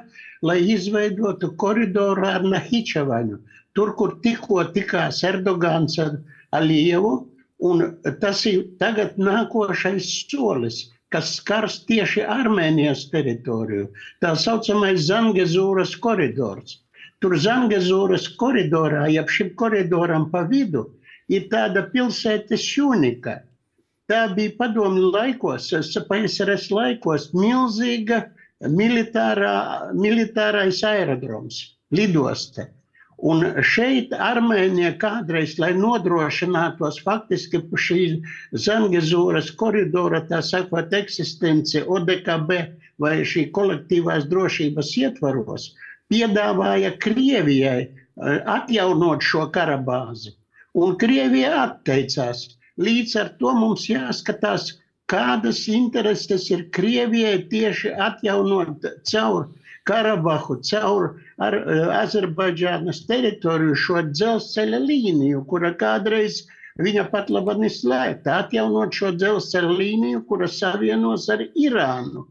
lai 0.44 0.58
izveidotu 0.74 1.54
koridoru 1.62 2.26
ar 2.28 2.44
Nahičevaņu. 2.44 3.40
Tur, 3.74 3.94
kur 3.98 4.18
tikko 4.24 4.60
tikās 4.76 5.22
Erdogans 5.24 5.98
ar 6.04 6.14
Alievu, 6.60 7.14
un 7.64 7.82
tas 8.20 8.44
ir 8.50 8.66
tagad 8.82 9.16
nākošais 9.18 10.12
solis 10.28 10.84
kas 11.14 11.30
skars 11.38 11.80
tieši 11.88 12.24
Armēnijas 12.28 13.06
teritoriju. 13.12 13.88
Tā 14.20 14.34
saucamais 14.36 15.06
Zangezūras 15.08 15.94
koridors. 16.04 16.78
Tur 17.22 17.34
Zangezūras 17.40 18.28
koridorā, 18.40 19.06
jeb 19.10 19.32
šim 19.32 19.54
koridoram 19.58 20.28
pa 20.32 20.44
vidu, 20.50 20.84
ir 21.32 21.48
tāda 21.52 21.86
pilsēta 21.92 22.58
Šunika. 22.60 23.38
Tā 24.08 24.22
bija 24.32 24.54
padomju 24.56 25.10
laikos, 25.12 25.68
PSRS 26.08 26.70
laikos, 26.72 27.28
milzīga 27.36 28.22
militārā, 28.64 29.92
militārais 29.94 30.80
aerodroms, 30.86 31.60
lidoste. 31.92 32.70
Un 33.18 33.42
šeit 33.66 34.12
Armēnija 34.14 34.92
kādreiz, 35.02 35.56
lai 35.58 35.72
nodrošinātos 35.74 37.00
faktiski 37.02 37.60
šī 37.74 38.02
Zangezūras 38.54 39.50
koridora, 39.58 40.20
tā 40.30 40.38
sakot, 40.46 40.94
eksistenci 40.94 41.82
ODKB 41.82 42.52
vai 43.02 43.14
šī 43.26 43.48
kolektīvās 43.54 44.28
drošības 44.30 44.92
ietvaros, 45.02 45.72
piedāvāja 46.08 46.94
Krievijai 47.02 47.80
eh, 47.82 47.90
atjaunot 48.56 49.26
šo 49.26 49.48
karabāzi. 49.54 50.36
Un 50.78 50.94
Krievija 51.00 51.56
atteicās. 51.64 52.46
Līdz 52.78 53.14
ar 53.20 53.30
to 53.40 53.52
mums 53.58 53.88
jāskatās, 53.90 54.68
kādas 55.10 55.64
intereses 55.72 56.44
ir 56.52 56.68
Krievijai 56.76 57.40
tieši 57.50 57.94
atjaunot 58.08 58.86
caur 59.10 59.48
Karabahu, 59.88 60.58
caur 60.68 61.08
ar 61.40 61.56
eh, 61.58 61.82
Azerbaidžānas 61.96 63.02
teritoriju 63.08 63.76
šo 63.84 64.04
dzelzceļa 64.12 64.80
līniju, 64.84 65.42
kura 65.50 65.72
kādreiz 65.80 66.42
viņa 66.78 67.08
pat 67.12 67.30
labi 67.34 67.56
neslēgta, 67.64 68.42
atjaunot 68.44 68.94
šo 68.94 69.14
dzelzceļa 69.16 69.76
līniju, 69.80 70.24
kura 70.28 70.50
savienos 70.60 71.28
ar 71.34 71.46
Irānu. 71.48 72.26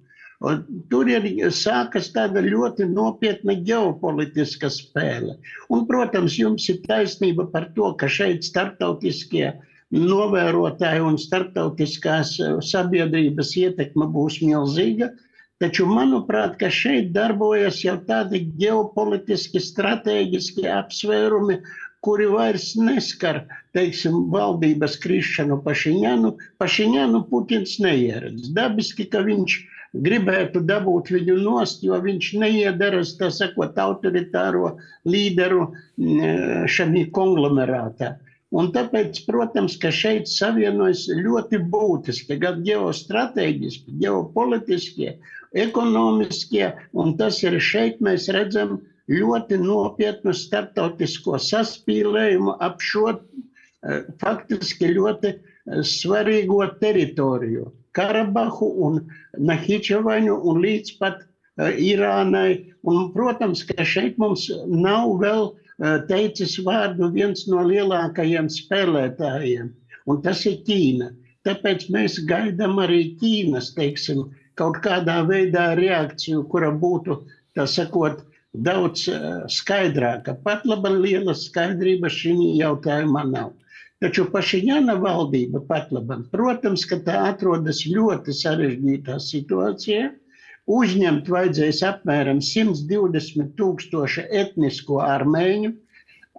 Un 0.48 0.62
tur 0.92 1.10
ir 1.10 1.26
sākas 1.58 2.12
tāda 2.14 2.44
ļoti 2.46 2.86
nopietna 2.92 3.56
ģeopolitiska 3.68 4.70
spēle. 4.70 5.40
Un, 5.74 5.88
protams, 5.90 6.38
jums 6.38 6.68
ir 6.70 6.84
taisnība 6.86 7.48
par 7.56 7.72
to, 7.74 7.90
ka 7.98 8.06
šeit 8.20 8.46
starptautiskie 8.46 9.56
novērotāji 9.96 11.04
un 11.06 11.18
starptautiskās 11.22 12.36
eh, 12.42 12.58
sabiedrības 12.64 13.56
ietekme 13.62 14.10
būs 14.12 14.42
milzīga. 14.44 15.14
Taču, 15.58 15.88
manuprāt, 15.90 16.62
šeit 16.70 17.14
darbojas 17.16 17.80
jau 17.82 17.96
tādi 18.06 18.44
ģeopolitiski, 18.62 19.58
strateģiski 19.64 20.68
apsvērumi, 20.70 21.58
kuri 22.06 22.28
vairs 22.30 22.76
neskar, 22.78 23.42
teiksim, 23.74 24.28
valdības 24.30 25.00
krišanu 25.02 25.58
Pašiņanu. 25.66 26.36
Pašiņanu 26.62 27.24
Putins 27.32 27.80
neieredz. 27.82 28.52
Dabiski, 28.54 29.08
ka 29.10 29.24
viņš 29.26 29.58
gribētu 30.06 30.62
dabūt 30.68 31.10
viņu 31.16 31.40
nost, 31.42 31.82
jo 31.82 31.98
viņš 32.04 32.32
neiedaras, 32.44 33.16
tā 33.18 33.32
sakot, 33.34 33.80
autoritāro 33.82 34.76
līderu 35.10 35.72
mm, 35.98 36.68
šajā 36.70 37.08
konglomerātā. 37.18 38.14
Un 38.56 38.70
tāpēc, 38.72 39.26
protams, 39.28 39.76
ka 39.82 39.90
šeit 39.92 40.30
savienojas 40.32 41.08
ļoti 41.12 41.60
būtiski 41.72 42.38
gan 42.40 42.62
ģeostrateģiski, 42.64 43.98
ģeopolitiskie 44.04 45.18
ekonomiskie, 45.52 46.70
un 46.96 47.18
tas 47.20 47.42
ir 47.44 47.58
šeit 47.60 48.00
mēs 48.04 48.30
redzam 48.32 48.78
ļoti 49.12 49.60
nopietnu 49.60 50.32
starptautisko 50.36 51.42
saspīlējumu 51.44 52.56
ap 52.64 52.80
šo 52.84 53.10
eh, 53.12 54.08
faktiski 54.24 54.94
ļoti 54.96 55.34
eh, 55.34 55.84
svarīgo 55.84 56.64
teritoriju. 56.80 57.68
Karabahu 57.98 58.72
un 58.88 59.00
Nahičevaņu 59.42 60.40
un 60.48 60.60
līdz 60.62 60.92
pat 61.00 61.24
uh, 61.24 61.72
Irānai. 61.82 62.76
Un, 62.86 63.08
protams, 63.16 63.64
ka 63.66 63.82
šeit 63.90 64.20
mums 64.22 64.44
nav 64.70 65.16
vēl 65.24 65.48
uh, 65.48 65.67
teicis 66.10 66.58
vārdu 66.66 67.12
viens 67.14 67.46
no 67.52 67.64
lielākajiem 67.68 68.50
spēlētājiem, 68.50 69.72
un 70.08 70.22
tas 70.26 70.46
ir 70.50 70.62
Ķīna. 70.68 71.12
Tāpēc 71.48 71.88
mēs 71.94 72.20
gaidām 72.28 72.80
arī 72.84 73.04
Ķīnas, 73.22 73.74
teiksim, 73.78 74.26
kaut 74.58 74.82
kādā 74.84 75.22
veidā 75.28 75.70
reakciju, 75.80 76.48
kura 76.52 76.72
būtu, 76.74 77.22
sakot, 77.66 78.24
daudz 78.54 79.08
uh, 79.12 79.46
skaidrāka. 79.52 80.36
Pat 80.44 80.66
laba 80.66 80.90
liela 80.94 81.36
skaidrība 81.38 82.10
šī 82.10 82.34
jautājumā 82.58 83.24
nav. 83.30 83.54
Taču 84.02 84.28
Pašiņāna 84.30 84.94
valdība 85.02 85.64
pat 85.70 85.92
labam, 85.94 86.24
protams, 86.34 86.86
ka 86.86 87.00
tā 87.06 87.18
atrodas 87.32 87.82
ļoti 87.90 88.36
sarežģītā 88.40 89.18
situācijā. 89.22 90.12
Uzņemt 90.68 91.30
vajadzēs 91.32 91.78
apmēram 91.88 92.40
120 92.44 93.54
tūkstoši 93.60 94.24
etnisko 94.42 94.98
armēņu. 95.04 95.70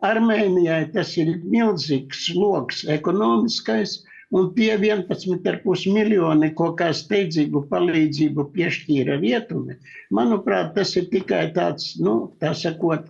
Armēnijai 0.08 0.82
tas 0.94 1.14
ir 1.16 1.30
milzīgs 1.54 2.26
sloks 2.26 2.82
ekonomiskais, 2.96 3.94
un 4.30 4.50
tie 4.58 4.74
11,5 4.76 5.86
miljoni, 5.94 6.52
ko 6.60 6.68
kā 6.80 6.90
steidzīgu 7.00 7.64
palīdzību 7.72 8.44
piešķīra 8.56 9.16
rietumi, 9.22 9.78
manuprāt, 10.20 10.74
tas 10.76 10.94
ir 11.00 11.08
tikai 11.14 11.46
tāds, 11.56 11.94
nu, 12.04 12.18
tā 12.44 12.52
sakot, 12.62 13.08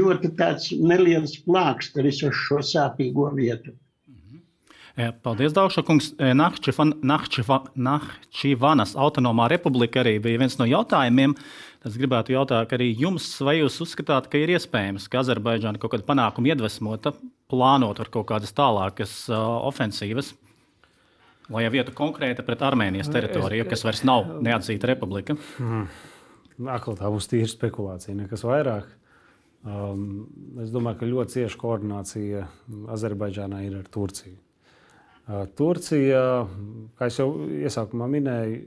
ļoti 0.00 0.32
tāds 0.42 0.72
neliels 0.74 1.38
plāksteris 1.46 2.24
uz 2.26 2.34
šo 2.46 2.64
sāpīgo 2.66 3.30
vietu. 3.38 3.78
Mhm. 4.98 5.20
Paldies, 5.22 5.52
Daugša 5.54 5.84
kungs. 5.86 6.10
Nahčivanas 7.78 8.96
autonomā 8.98 9.46
republika 9.50 10.02
arī 10.02 10.18
bija 10.22 10.38
viens 10.42 10.58
no 10.58 10.66
jautājumiem. 10.66 11.36
Es 11.86 11.94
gribētu 11.94 12.34
jautāt 12.34 12.74
arī 12.74 12.90
jums, 12.98 13.28
vai 13.46 13.60
jūs 13.60 13.78
uzskatāt, 13.84 14.26
ka 14.30 14.40
ir 14.40 14.50
iespējams, 14.56 15.06
ka 15.10 15.20
Azerbaidžāna 15.22 15.78
kaut 15.78 15.94
kāda 15.94 16.06
panākuma 16.08 16.50
iedvesmota 16.50 17.12
plānot 17.48 18.00
ar 18.02 18.10
kaut 18.10 18.26
kādas 18.32 18.50
tālākas 18.52 19.12
uh, 19.30 19.38
ofensīvas? 19.68 20.32
Lai 21.48 21.62
jau 21.64 21.70
vietu 21.72 21.94
konkrēta 21.96 22.42
pret 22.44 22.60
Armēnijas 22.66 23.08
teritoriju, 23.14 23.68
kas 23.70 23.86
vairs 23.86 24.02
nav 24.04 24.26
neatzīta 24.44 24.90
republika. 24.90 25.38
Mm. 25.62 25.86
Atkal 26.74 26.98
tā 26.98 27.08
būs 27.14 27.30
tīra 27.30 27.48
spekulācija, 27.48 28.18
nekas 28.18 28.42
vairāk. 28.44 28.90
Um, 29.62 30.26
es 30.62 30.74
domāju, 30.74 30.98
ka 31.00 31.08
ļoti 31.08 31.38
cieša 31.38 31.62
koordinācija 31.62 32.44
Azerbaidžānā 32.94 33.62
ir 33.70 33.78
ar 33.78 33.88
Turciju. 33.94 34.36
Uh, 35.28 35.44
Turcija, 35.58 36.22
kā 36.96 37.10
jau 37.12 37.28
iesākumā 37.60 38.08
minēju, 38.08 38.60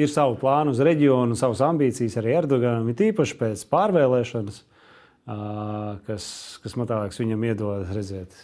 ir 0.00 0.12
savu 0.12 0.38
plānu 0.40 0.72
uz 0.72 0.80
reģionu, 0.84 1.36
savas 1.36 1.60
ambīcijas 1.68 2.16
arī 2.20 2.36
Erdoganam, 2.42 2.88
ir 2.88 3.08
īpaši 3.10 3.36
pēc 3.40 3.64
pārvēlēšanas, 3.72 4.62
uh, 4.64 5.98
kas, 6.08 6.30
kas 6.64 6.78
man 6.80 6.88
liekas, 6.88 7.20
viņam 7.20 7.50
iedod 7.50 7.92
redzēt 7.92 8.38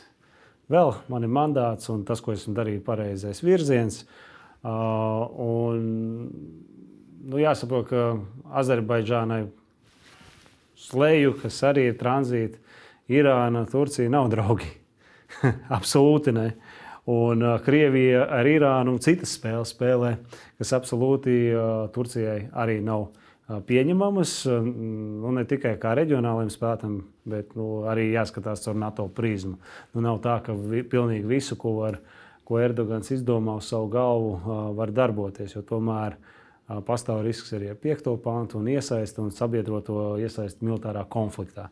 vēl 0.73 0.94
man 1.12 1.25
ir 1.25 1.33
mandāts 1.33 1.90
un 1.92 2.04
tas, 2.09 2.23
ko 2.25 2.35
esmu 2.35 2.54
darījis, 2.56 2.80
ir 2.80 2.87
pareizais 2.87 3.42
virziens. 3.44 4.02
Uh, 4.64 5.26
un, 5.44 5.83
nu, 7.28 7.40
jāsaprot, 7.40 7.90
ka 7.90 8.04
Azerbaidžānai 8.62 9.42
slēju, 10.87 11.37
kas 11.42 11.61
arī 11.68 11.90
ir 11.90 11.99
tranzīta, 12.00 12.61
Irāna, 13.12 13.66
Turcija 13.68 14.09
nav 14.09 14.30
draugi. 14.33 14.71
absolūti 15.76 16.33
ne. 16.33 16.47
Un 17.11 17.42
uh, 17.44 17.58
Krievija 17.61 18.25
ar 18.32 18.49
Irānu 18.49 18.96
citas 19.04 19.34
spēles 19.37 19.75
spēlē, 19.75 20.14
kas 20.61 20.73
absolūti 20.76 21.37
uh, 21.52 21.84
Turcijai 21.92 22.49
arī 22.52 22.78
nav 22.84 23.11
pieņemamas 23.44 24.32
nu, 24.49 25.32
ne 25.37 25.44
tikai 25.49 25.75
kā 25.80 25.92
reģionāliem 25.99 26.49
spēkiem, 26.52 26.94
bet 27.28 27.52
nu, 27.58 27.84
arī 27.90 28.06
jāskatās 28.14 28.64
caur 28.64 28.78
NATO 28.80 29.04
prizmu. 29.12 29.58
Nu, 29.92 30.04
nav 30.04 30.23
tā, 30.25 30.38
ka 30.46 30.54
vi, 30.56 30.80
pilnīgi 30.80 31.28
visu, 31.28 31.58
ko, 31.61 31.75
var, 31.82 31.99
ko 32.49 32.61
Erdogans 32.64 33.12
izdomā 33.12 33.58
uz 33.61 33.68
savu 33.68 33.90
galvu, 33.92 34.38
var 34.78 34.94
darboties. 34.96 35.56
Tomēr 35.68 36.16
pastāv 36.88 37.20
risks 37.26 37.52
arī 37.56 37.75
ar 37.75 37.80
piekto 37.80 38.16
pantu 38.16 38.62
un 38.62 38.70
iesaisti 38.73 39.20
un 39.20 39.32
sabiedroto 39.34 40.14
iesaisti 40.25 40.64
militārā 40.64 41.04
konfliktā. 41.12 41.68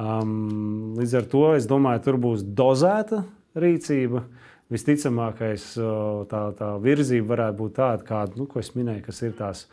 Um, 0.00 0.94
līdz 0.96 1.18
ar 1.20 1.28
to 1.28 1.44
es 1.58 1.68
domāju, 1.68 2.04
tur 2.06 2.16
būs 2.22 2.46
dozēta 2.56 3.26
rīcība. 3.60 4.24
Visticamākais 4.70 5.72
tā, 6.30 6.42
tā 6.58 6.72
virzība 6.82 7.32
varētu 7.32 7.58
būt 7.58 7.72
tāda, 7.80 8.06
kāda, 8.06 8.38
nu, 8.38 8.46
ko 8.46 8.60
es 8.62 8.70
minēju, 8.76 9.02
kas 9.08 9.22
ir 9.26 9.32
tās 9.38 9.64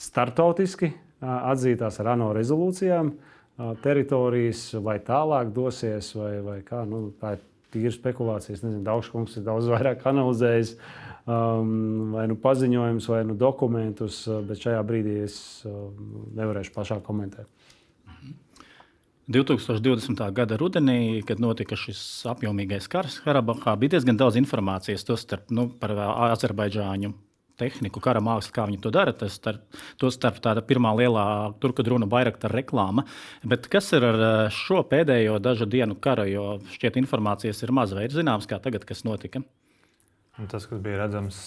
startautiski 0.00 0.94
atzītās 1.20 2.00
ar 2.00 2.14
ANO 2.14 2.30
rezolūcijām 2.36 3.12
teritorijas, 3.84 4.68
vai 4.84 4.96
tālāk 5.04 5.52
dosies, 5.56 6.10
vai, 6.16 6.32
vai 6.44 6.56
kā. 6.64 6.82
Nu, 6.88 7.08
tā 7.20 7.36
ir 7.36 7.44
tīra 7.72 7.92
spekulācija. 7.92 8.56
Es 8.56 8.64
nezinu, 8.64 8.84
Daudzkungs 8.86 9.36
ir 9.36 9.46
daudz 9.46 9.68
vairāk 9.72 10.04
analizējis 10.08 10.74
um, 10.76 12.12
vai 12.14 12.26
nu 12.30 12.36
paziņojumus, 12.40 13.08
vai 13.12 13.22
nu 13.28 13.36
dokumentus, 13.38 14.22
bet 14.48 14.62
šajā 14.62 14.82
brīdī 14.86 15.18
es 15.24 15.38
nevarēšu 16.36 16.74
plašāk 16.76 17.04
komentēt. 17.06 17.48
2020. 19.26 20.20
gada 20.30 20.54
rudenī, 20.56 21.18
kad 21.26 21.40
notika 21.42 21.74
šis 21.74 21.98
apjomīgais 22.30 22.86
karš 22.86 23.18
Karabahā, 23.24 23.72
bija 23.74 23.96
diezgan 23.96 24.18
daudz 24.18 24.38
informācijas 24.38 25.02
starp, 25.18 25.48
nu, 25.50 25.66
par 25.80 25.96
Azerbaidžāņu 26.30 27.10
tehniku, 27.58 27.98
kara 28.04 28.20
mākslu, 28.22 28.52
kā 28.54 28.66
viņi 28.68 28.78
to 28.84 28.92
dara. 28.94 29.10
Tas 29.16 29.34
starp, 29.40 30.38
tāda 30.44 30.62
pirmā 30.62 30.92
lielā 30.94 31.26
turku 31.58 31.82
drona 31.82 32.06
baigta 32.06 32.46
reklāma. 32.52 33.02
Bet 33.42 33.66
kas 33.72 33.90
ir 33.96 34.06
ar 34.06 34.22
šo 34.54 34.84
pēdējo 34.86 35.40
dažu 35.42 35.66
dienu 35.66 35.96
karu, 35.98 36.26
jo 36.30 36.44
šķiet 36.76 37.00
informācijas 37.00 37.64
ir 37.64 37.72
maz 37.74 37.96
vai 37.96 38.06
ir 38.06 38.14
zināms, 38.14 38.46
kā 38.46 38.60
tagad 38.62 38.86
kas 38.86 39.02
notika? 39.08 39.42
Tas, 40.36 40.68
kas 40.68 40.78
bija 40.84 41.00
redzams 41.00 41.40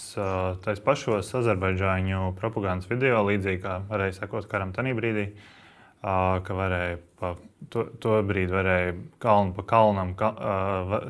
tajos 0.66 0.84
pašos 0.84 1.32
Azerbaidžāņu 1.40 2.34
propagandas 2.36 2.90
video, 2.90 3.22
līdzīgi 3.30 3.62
kā 3.62 3.78
varēja 3.88 4.18
sekot 4.18 4.50
karam 4.50 4.74
tajā 4.74 4.96
brīdī, 4.98 5.28
uh, 5.30 5.56
ka 6.02 6.56
varēja 6.56 6.98
pa 7.20 7.34
to, 7.68 7.84
to 8.00 8.18
brīdi 8.24 8.54
varēja 8.54 8.92
kalnu 9.20 9.52
pa 9.56 9.64
kalnam 9.68 10.14
ka, 10.16 10.30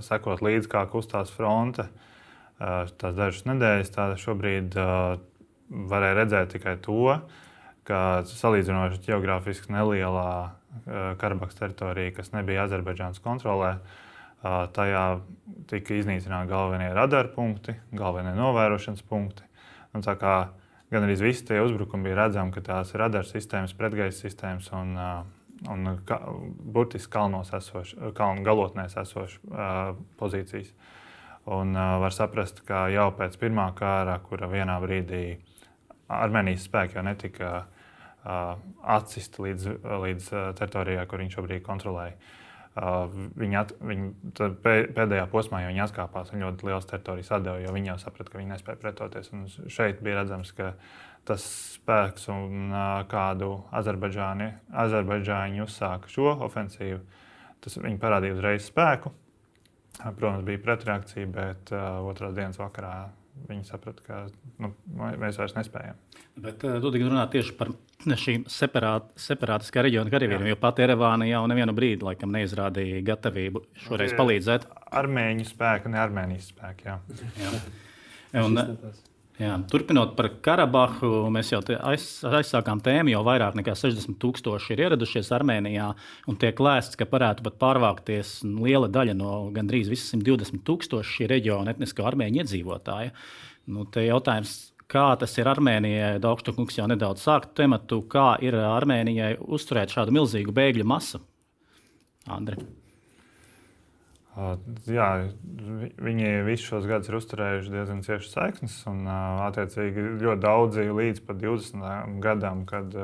sekot 0.02 0.42
līdzi, 0.42 0.70
kā 0.72 0.84
kustās 0.90 1.30
fronte. 1.34 1.86
Uh, 1.86 2.06
tās 2.60 3.16
dažas 3.16 3.46
nedēļas, 3.48 3.92
tā 3.94 4.08
šobrīd 4.20 4.76
varēja 5.90 6.16
redzēt 6.18 6.52
tikai 6.56 6.76
to, 6.84 7.16
ka 7.88 8.22
salīdzinoši 8.28 9.00
geogrāfiski 9.06 9.72
nelielā 9.72 10.52
Karabahas 11.18 11.56
teritorija, 11.58 12.14
kas 12.14 12.30
nebija 12.34 12.66
Azerbaidžānas 12.66 13.22
kontrolē, 13.24 13.78
tajā 14.76 15.04
tika 15.70 15.96
iznīcināti 15.98 16.50
galvenie 16.50 16.92
radarpunkti, 16.94 17.74
galvenie 17.96 18.36
novērošanas 18.36 19.02
punkti. 19.08 19.46
Un 19.96 20.04
tā 20.06 20.14
kā 20.20 20.34
gan 20.90 21.06
arī 21.06 21.16
visi 21.20 21.46
tie 21.48 21.60
uzbrukumi 21.62 22.08
bija 22.08 22.24
redzami, 22.24 22.54
ka 22.54 22.62
tās 22.66 22.94
ir 22.94 23.02
radar 23.04 23.28
sistēmas, 23.28 23.76
pretgaisa 23.78 24.26
sistēmas 24.26 24.70
un, 24.76 24.96
un 25.70 25.92
ka, 26.06 26.20
burtiski 26.76 27.12
kalnos 27.12 27.52
esošas, 27.56 28.12
kalnu 28.18 28.44
galotnēs 28.46 28.96
esošas 29.00 29.38
pozīcijas. 30.20 30.72
Un 31.50 31.72
var 31.74 32.14
saprast, 32.14 32.60
ka 32.68 32.84
jau 32.92 33.08
pēc 33.16 33.38
pirmā 33.40 33.70
kara, 33.78 34.18
kura 34.22 34.50
vienā 34.50 34.76
brīdī 34.82 35.24
Armēnijas 36.10 36.66
spēki 36.66 36.98
jau 36.98 37.04
netika 37.06 37.50
atsisti 38.24 39.46
līdz, 39.46 39.66
līdz 40.04 40.28
teritorijai, 40.58 41.06
kur 41.08 41.22
viņi 41.22 41.36
šobrīd 41.36 41.64
kontrolēja. 41.64 42.18
Viņi, 42.70 43.56
at, 43.58 43.72
viņi 43.82 44.12
pēdējā 44.94 45.24
posmā 45.32 45.64
jau 45.64 45.72
atkāpās 45.84 46.30
un 46.30 46.44
ļoti 46.44 46.68
liels 46.68 46.86
teritorijas 46.86 47.32
atdeva, 47.34 47.58
jo 47.64 47.72
viņi 47.74 47.90
jau 47.90 47.96
saprata, 48.04 48.30
ka 48.30 48.38
viņi 48.38 48.52
nespēja 48.52 48.78
pretoties. 48.78 49.32
Un 49.34 49.48
šeit 49.50 49.98
bija 50.06 50.20
redzams, 50.20 50.52
ka 50.54 50.70
tas 51.26 51.42
spēks 51.74 52.28
un 52.30 52.70
kādu 53.10 53.50
Azerbaidžāņu 53.74 55.66
uzsāka 55.66 56.12
šo 56.14 56.30
ofensīvu, 56.46 57.02
tas 57.60 57.76
viņi 57.82 57.98
parādīja 58.00 58.38
uzreiz 58.38 58.70
spēku. 58.70 59.12
Protams, 60.00 60.46
bija 60.46 60.62
pretreakcija, 60.62 61.26
bet 61.34 61.72
uh, 61.74 61.98
otrās 62.08 62.32
dienas 62.32 62.56
vakarā 62.56 63.10
viņi 63.48 63.66
saprata, 63.68 64.04
ka 64.06 64.18
nu, 64.62 64.72
mēs 65.20 65.38
vairs 65.40 65.56
nespējam. 65.56 65.98
Bet 66.40 66.64
uh, 66.66 66.78
tu 66.82 66.92
runā 66.94 67.26
tieši 67.32 67.54
par 67.58 67.72
šīm 68.24 68.46
separāt, 68.50 69.10
separātiskā 69.20 69.84
reģiona 69.86 70.12
karavīriem, 70.12 70.48
jo 70.52 70.58
pat 70.60 70.80
Erevāna 70.84 71.28
jau 71.28 71.42
nevienu 71.50 71.74
brīdi 71.76 72.06
laikam 72.06 72.32
neizrādīja 72.36 73.02
gatavību 73.10 73.64
šoreiz 73.86 74.16
palīdzēt. 74.18 74.66
Armēņu 75.00 75.46
spēku, 75.50 75.92
ne 75.92 76.02
Armēnijas 76.02 76.50
spēku. 76.54 76.88
Jā. 76.88 76.98
jā. 77.40 77.54
Un, 78.44 78.60
Jā, 79.40 79.54
turpinot 79.72 80.10
par 80.18 80.26
Karabahu, 80.44 81.30
mēs 81.32 81.48
jau 81.54 81.62
aiz, 81.88 82.02
aizsākām 82.28 82.82
tēmu, 82.84 83.14
jau 83.14 83.22
vairāk 83.24 83.54
nekā 83.56 83.72
60 83.78 84.18
tūkstoši 84.20 84.74
ir 84.74 84.82
ieradušies 84.84 85.30
Armēnijā, 85.32 85.86
un 86.28 86.36
tiek 86.40 86.58
lēsts, 86.60 86.98
ka 87.00 87.06
varētu 87.08 87.46
pat 87.46 87.56
pārvākties 87.62 88.34
liela 88.44 88.90
daļa 88.92 89.14
no 89.16 89.30
gandrīz 89.54 89.88
120 89.94 90.60
tūkstošu 90.68 91.14
šī 91.14 91.30
reģiona 91.32 91.72
etnisko 91.72 92.04
armēņu 92.10 92.42
iedzīvotāju. 92.42 93.14
Nu, 93.72 93.86
te 93.88 94.04
jautājums, 94.04 94.58
kā 94.90 95.06
tas 95.16 95.38
ir 95.40 95.48
Armēnijai, 95.48 96.18
Daugštukungs 96.20 96.76
jau 96.76 96.90
nedaudz 96.90 97.24
sākt 97.24 97.54
tematu, 97.62 98.02
kā 98.12 98.34
ir 98.44 98.58
Armēnijai 98.60 99.38
uzturēt 99.40 99.96
šādu 99.96 100.18
milzīgu 100.18 100.52
bēgļu 100.52 100.88
masu? 100.92 101.22
Andri. 102.28 102.60
Jā, 104.90 105.08
viņi 106.00 106.28
visus 106.46 106.68
šos 106.70 106.86
gadus 106.88 107.10
ir 107.10 107.16
uzturējuši 107.18 107.72
diezgan 107.74 108.04
ciešas 108.06 108.30
saiknes, 108.34 108.76
un 108.88 109.02
attiecīgi 109.10 110.04
ļoti 110.22 110.42
daudzi 110.44 110.86
līdz 110.88 111.24
pat 111.26 111.40
20 111.42 112.20
gadam, 112.24 112.62
kad 112.68 112.94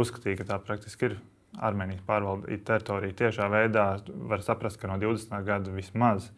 uzskatīja, 0.00 0.40
ka 0.40 0.48
tā 0.52 0.58
praktiski 0.64 1.10
ir 1.10 1.20
Armēnijas 1.62 2.02
pārvaldīta 2.08 2.64
teritorija. 2.70 3.18
Tiešā 3.18 3.46
veidā 3.52 3.86
var 4.30 4.42
saprast, 4.44 4.80
ka 4.80 4.88
no 4.88 4.96
20 5.00 5.44
gada 5.44 5.74
vismaz 5.74 6.30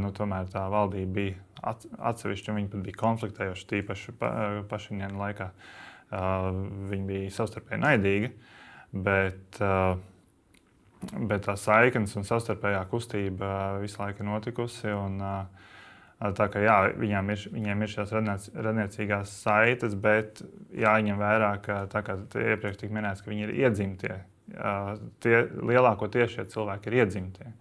nu, 0.00 0.10
tā 0.16 0.64
valdība 0.72 1.12
bija 1.18 1.74
atsevišķa, 2.10 2.52
un 2.52 2.60
viņi 2.60 2.72
pat 2.72 2.86
bija 2.88 3.00
konfliktējuši 3.02 3.68
tīpaši 3.70 4.16
pa, 4.20 4.32
pašiņiem 4.70 5.20
laikā. 5.20 5.50
Viņi 6.90 7.06
bija 7.08 7.36
savstarpēji 7.36 7.84
naidīgi. 7.84 8.32
Bet, 8.94 9.58
uh, 9.60 9.96
bet 11.12 11.46
tā 11.46 11.54
saiknes 11.60 12.14
un 12.18 12.26
savstarpējā 12.26 12.82
kustība 12.90 13.48
visu 13.82 14.00
laiku 14.00 14.24
ir 14.24 14.28
notikusi. 14.28 14.90
Un, 14.94 15.18
tā 16.38 16.46
kā 16.52 16.62
jā, 16.62 16.76
viņiem 17.00 17.32
ir, 17.34 17.46
viņiem 17.54 17.82
ir 17.84 17.92
šīs 17.94 18.14
radniecīgās 18.66 19.32
saites, 19.44 19.96
bet 19.98 20.42
jāņem 20.74 21.18
vērā, 21.20 21.50
ka 21.64 21.82
tā 21.92 22.04
kā 22.06 22.16
iepriekš 22.22 22.80
tika 22.84 22.96
minēts, 22.96 23.24
ka 23.24 23.32
viņi 23.32 23.48
ir 23.48 23.54
iedzimtie. 23.64 24.20
Tie 25.24 25.36
lielākoties 25.64 26.34
šie 26.36 26.46
cilvēki 26.52 26.90
ir 26.90 26.98
iedzimtie. 27.02 27.52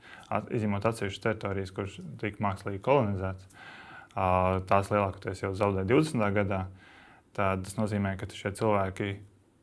Izņemot 0.54 0.88
atsevišķas 0.90 1.26
teritorijas, 1.26 1.72
kuras 1.76 2.00
tika 2.22 2.44
mākslīgi 2.44 2.82
kolonizētas, 2.84 3.48
tās 4.70 4.92
lielākoties 4.92 5.46
jau 5.46 5.54
zaudēja 5.58 5.90
20. 5.90 6.26
gadā. 6.40 6.66
Tad 7.34 7.64
tas 7.66 7.78
nozīmē, 7.80 8.14
ka 8.20 8.28
šie 8.30 8.52
cilvēki 8.54 9.16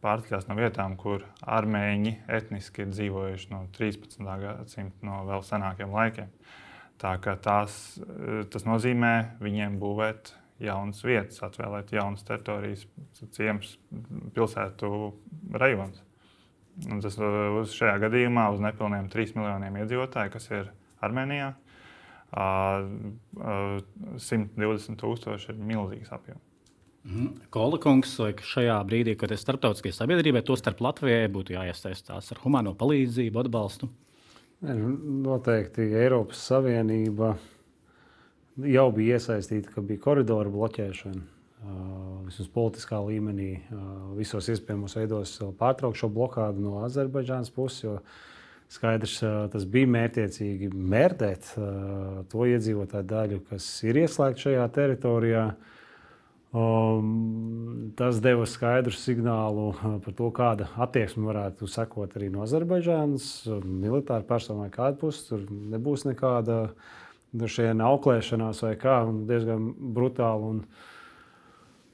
pārceļās 0.04 0.48
no 0.48 0.56
vietām, 0.58 0.96
kur 1.00 1.24
armēņi 1.44 2.16
etniski 2.38 2.84
ir 2.84 2.92
dzīvojuši 2.94 3.52
no 3.52 3.62
13. 3.76 4.26
gadsimta, 4.42 5.06
no 5.06 5.22
vēl 5.28 5.44
senākiem 5.46 5.90
laikiem. 5.94 6.30
Tā, 7.00 7.14
tās, 7.40 7.72
tas 8.52 8.66
nozīmē 8.68 9.14
viņiem 9.40 9.78
būvēt 9.80 10.34
jaunas 10.60 11.00
vietas, 11.04 11.40
atvēlēt 11.44 11.92
jaunas 11.96 12.24
teritorijas, 12.28 12.84
ciemus, 13.32 13.78
pilsētu 14.36 14.86
rajonus. 15.56 16.02
Un 16.88 17.00
tas 17.04 17.16
uz 17.20 17.72
šajā 17.76 17.96
gadījumā 18.04 18.44
uz 18.54 18.60
nepilniem 18.64 19.08
3 19.12 19.34
miljoniem 19.36 19.74
iedzīvotāju, 19.82 20.32
kas 20.36 20.44
ir 20.52 20.64
Armēnijā, 21.04 21.48
120 22.36 25.00
tūkstoši 25.00 25.46
ir 25.52 25.56
milzīgs 25.72 26.10
apjoms. 26.14 26.49
Mhm. 27.08 27.28
Kola 27.52 27.78
kungs, 27.80 28.12
šajā 28.44 28.76
brīdī, 28.84 29.14
kad 29.18 29.32
ir 29.32 29.40
starptautiskajai 29.40 29.96
sabiedrībai, 29.96 30.42
to 30.44 30.56
starp 30.60 30.82
Latvijai 30.84 31.30
būtu 31.32 31.54
jāiesaistās 31.56 32.28
ar 32.34 32.40
humano 32.44 32.74
palīdzību, 32.76 33.40
atbalstu? 33.40 33.88
Nu, 34.60 34.90
noteikti 35.24 35.86
Eiropas 35.96 36.42
Savienība 36.50 37.32
jau 38.68 38.90
bija 38.92 39.16
iesaistīta, 39.16 39.72
ka 39.72 39.84
bija 39.84 40.02
koridoru 40.04 40.52
bloķēšana. 40.52 41.22
Vismaz 42.26 42.52
politiskā 42.52 43.00
līmenī, 43.04 43.54
visos 44.16 44.48
iespējamos 44.52 44.96
veidos 44.96 45.34
pārtraukt 45.60 46.00
šo 46.00 46.08
blokādu 46.12 46.60
no 46.64 46.78
Azerbaidžānas 46.84 47.52
puses. 47.52 48.00
Skaidrs, 48.70 49.16
tas 49.50 49.64
bija 49.66 49.88
mērķiecīgi 49.90 50.68
mērķēt 50.76 51.48
to 52.30 52.46
iedzīvotāju 52.52 53.08
daļu, 53.10 53.40
kas 53.48 53.66
ir 53.88 54.04
ieslēgta 54.04 54.44
šajā 54.44 54.68
teritorijā. 54.76 55.48
Uh, 55.50 55.79
Um, 56.50 57.92
tas 57.94 58.16
deva 58.18 58.42
skaidru 58.42 58.90
signālu 58.90 59.68
uh, 59.70 59.92
par 60.02 60.14
to, 60.18 60.30
kāda 60.34 60.66
attieksme 60.82 61.28
varētu 61.28 61.68
sekot 61.70 62.16
arī 62.18 62.26
no 62.34 62.42
Azerbaidžānas 62.42 63.26
militāra 63.62 64.26
personai, 64.26 64.66
kāda 64.74 64.98
puses 64.98 65.28
tur 65.28 65.44
nebūs 65.46 66.08
nekāda 66.08 66.72
auklēšanās 67.86 68.64
vai 68.66 68.72
kā, 68.82 68.96
diezgan 69.30 69.68
brutāli. 69.94 70.50
Un, 70.50 70.58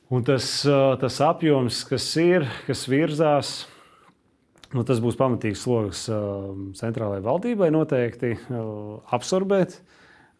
un 0.09 0.25
tas, 0.25 0.49
uh, 0.65 0.95
tas 1.05 1.21
apjoms, 1.21 1.83
kas 1.91 2.09
ir, 2.25 2.49
kas 2.65 2.87
virzās, 2.89 3.53
nu, 4.73 4.87
tas 4.89 5.05
būs 5.05 5.21
pamatīgs 5.21 5.67
sloks 5.69 6.07
uh, 6.09 6.49
centrālajai 6.81 7.29
valdībai 7.29 7.69
noteikti 7.77 8.39
absorbēt. 9.13 9.83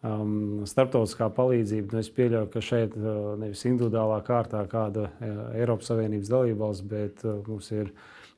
Um, 0.07 0.63
starptautiskā 0.69 1.27
palīdzība. 1.35 1.93
Nu, 1.93 2.01
es 2.01 2.09
pieļauju, 2.15 2.49
ka 2.53 2.63
šeit 2.63 2.95
uh, 2.97 3.35
nevis 3.41 3.65
individuālā 3.67 4.21
kārtā 4.27 4.63
kāda 4.71 5.09
uh, 5.09 5.39
Eiropas 5.59 5.91
Savienības 5.91 6.31
dalībvalsts, 6.31 6.87
bet 6.87 7.23
uh, 7.27 7.39
mums 7.47 7.71
ir 7.75 7.91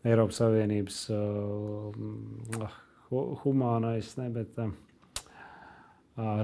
Eiropas 0.07 0.41
Savienības 0.41 1.01
uh, 1.13 2.77
humānais, 3.43 4.13
ne, 4.17 4.29
bet 4.33 4.61
uh, 4.63 4.71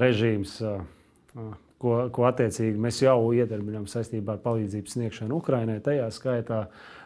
režīms. 0.02 0.60
Uh, 0.62 1.54
ko, 1.82 1.96
ko 2.14 2.28
attiecīgi 2.30 2.82
mēs 2.82 3.02
jau 3.04 3.18
iedarbinām 3.36 3.88
saistībā 3.90 4.38
ar 4.38 4.44
palīdzības 4.46 4.96
sniegšanu 4.98 5.40
Ukraiņai, 5.42 5.82
tajā 5.86 6.10
skaitā. 6.14 6.66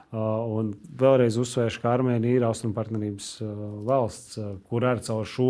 Un 0.09 0.71
vēlreiz 0.97 1.35
uzsvēršu, 1.37 1.83
ka 1.83 1.91
Armēnija 1.93 2.39
ir 2.39 2.45
austrumpartnerības 2.47 3.27
valsts, 3.85 4.39
kur 4.69 4.87
ar 4.89 5.03
caur 5.05 5.27
šo 5.29 5.49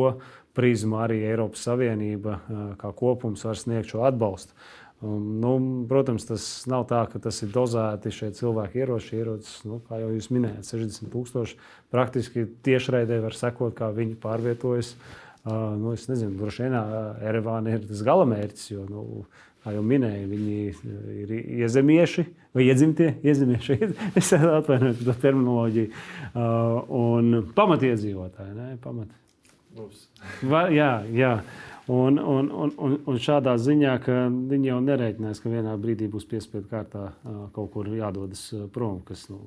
prizmu 0.60 1.00
arī 1.00 1.24
Eiropas 1.30 1.64
Savienība 1.70 2.42
kā 2.82 2.92
kopums 3.00 3.48
var 3.48 3.58
sniegt 3.60 3.94
šo 3.94 4.04
atbalstu. 4.10 4.56
Un, 5.02 5.40
nu, 5.40 5.52
protams, 5.88 6.26
tas 6.28 6.46
nav 6.68 6.84
tā, 6.90 7.06
ka 7.08 7.22
tas 7.24 7.38
ir 7.46 7.54
dozēti 7.56 8.12
šie 8.12 8.34
cilvēki 8.36 8.82
ieroči. 8.82 9.14
Ierocis, 9.16 9.62
nu, 9.64 9.78
kā 9.88 10.02
jau 10.02 10.10
jūs 10.12 10.28
minējāt, 10.36 10.68
60,000. 10.74 11.54
Praktiski 11.94 12.44
tiešraidē 12.68 13.22
var 13.24 13.38
sekot, 13.38 13.78
kā 13.78 13.94
viņi 13.96 14.18
pārvietojas. 14.20 14.92
Uh, 15.48 15.78
nu, 15.80 15.94
es 15.96 16.04
nezinu, 16.12 16.36
droši 16.36 16.66
vien 16.66 16.76
Erevāna 17.30 17.78
ir 17.78 17.86
tas 17.88 18.04
galamērķis, 18.04 18.66
jo, 18.74 18.84
nu, 18.92 19.06
kā 19.64 19.72
jau 19.78 19.86
minēju, 19.88 20.28
viņi 20.34 20.58
ir 21.24 21.32
iezemieši 21.62 22.26
vai 22.56 22.68
iedzimtie 22.68 23.14
iezemieši. 23.24 23.80
es 24.20 24.34
atvainojos 24.36 25.00
par 25.08 25.24
terminoloģiju. 25.24 25.94
Uh, 26.34 26.92
un 27.00 27.40
pamatiedzīvotāji. 27.56 28.58
Ne? 28.60 28.74
Pamat. 28.84 29.16
Va, 30.50 30.68
jā, 30.74 30.92
jā. 31.14 31.34
Un, 31.90 32.20
un, 32.22 32.52
un, 32.54 32.74
un, 32.78 32.98
un 33.10 33.18
šādā 33.18 33.56
ziņā, 33.58 33.96
ka 34.06 34.18
viņi 34.30 34.70
jau 34.70 34.78
nereiķinās, 34.86 35.42
ka 35.42 35.50
vienā 35.50 35.74
brīdī 35.82 36.10
būs 36.12 36.28
piespiedu 36.30 36.70
kārtā 36.70 37.08
kaut 37.56 37.72
kur 37.74 37.90
jādodas 37.90 38.44
prom. 38.76 39.00
Kas, 39.08 39.26
nu, 39.34 39.40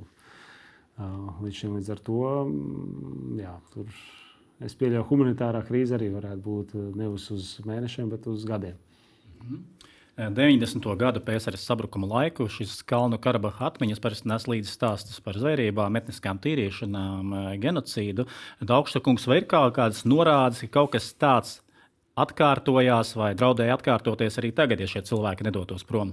līdz 0.98 1.61
šim 1.61 1.76
līdz 1.78 1.92
ar 1.94 2.02
to 2.02 2.22
mm, 2.48 3.38
jā, 3.42 3.52
tur 3.74 3.92
es 4.62 4.74
pieļauju, 4.78 5.04
ka 5.04 5.11
humanitārā 5.14 5.62
krīze 5.66 5.94
arī 5.98 6.11
varētu 6.14 6.42
būt 6.46 6.74
nevis 6.98 7.28
uz 7.35 7.54
mēnešiem, 7.68 8.11
bet 8.11 8.26
uz 8.30 8.46
gadiem. 8.48 8.74
-hmm. 9.42 9.62
90. 10.16 10.96
gada 10.96 11.20
PSRS 11.20 11.64
sabrukuma 11.64 12.07
laiku 12.07 12.44
šis 12.53 12.83
Kalnu 12.85 13.16
Karabaha 13.18 13.70
atmiņas 13.70 14.01
parasti 14.05 14.29
nes 14.29 14.44
līdzi 14.44 14.68
stāstus 14.68 15.22
par 15.25 15.38
zvērībām, 15.40 15.96
etniskām 15.96 16.37
tīrīšanām, 16.42 17.31
genocīdu. 17.62 18.27
Daugšsakungs 18.61 19.25
vai 19.31 19.38
ir 19.40 19.46
kaut 19.48 19.72
kādas 19.79 20.03
norādes, 20.05 20.61
ka 20.66 20.68
kaut 20.75 20.92
kas 20.96 21.07
tāds 21.16 21.55
atkārtojās 22.20 23.14
vai 23.16 23.31
draudēja 23.38 23.79
atkārtoties 23.79 24.37
arī 24.42 24.53
tagad, 24.53 24.85
ja 24.85 24.90
šie 24.90 25.01
cilvēki 25.09 25.48
nedotos 25.48 25.87
prom? 25.88 26.12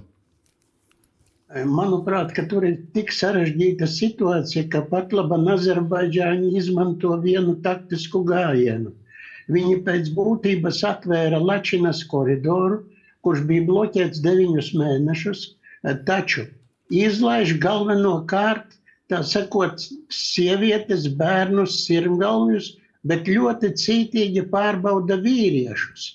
Manuprāt, 1.50 2.32
tur 2.48 2.64
ir 2.64 2.78
tik 2.94 3.12
sarežģīta 3.12 3.84
situācija, 3.90 4.64
ka 4.72 4.84
pat 4.88 5.12
labi 5.12 5.36
Azerbaidžāņi 5.56 6.54
izmanto 6.56 7.12
vienu 7.20 7.58
taktisku 7.60 8.22
gājienu. 8.24 8.94
Viņi 9.50 9.80
pēc 9.84 10.08
būtības 10.14 10.80
atvēra 10.86 11.42
Lačinas 11.42 12.04
koridoru, 12.08 12.84
kurš 13.26 13.44
bija 13.48 13.66
bloķēts 13.68 14.22
deviņus 14.24 14.70
mēnešus, 14.80 15.46
taču 16.08 16.46
izlaiž 16.90 17.56
galvenokārt, 17.62 18.76
tā 19.10 19.22
sakot, 19.26 19.82
sievietes, 20.14 21.08
bērnus, 21.18 21.82
sirmgalvjus, 21.86 22.74
bet 23.06 23.28
ļoti 23.30 23.72
cītīgi 23.80 24.46
pārbauda 24.52 25.18
vīriešus. 25.24 26.06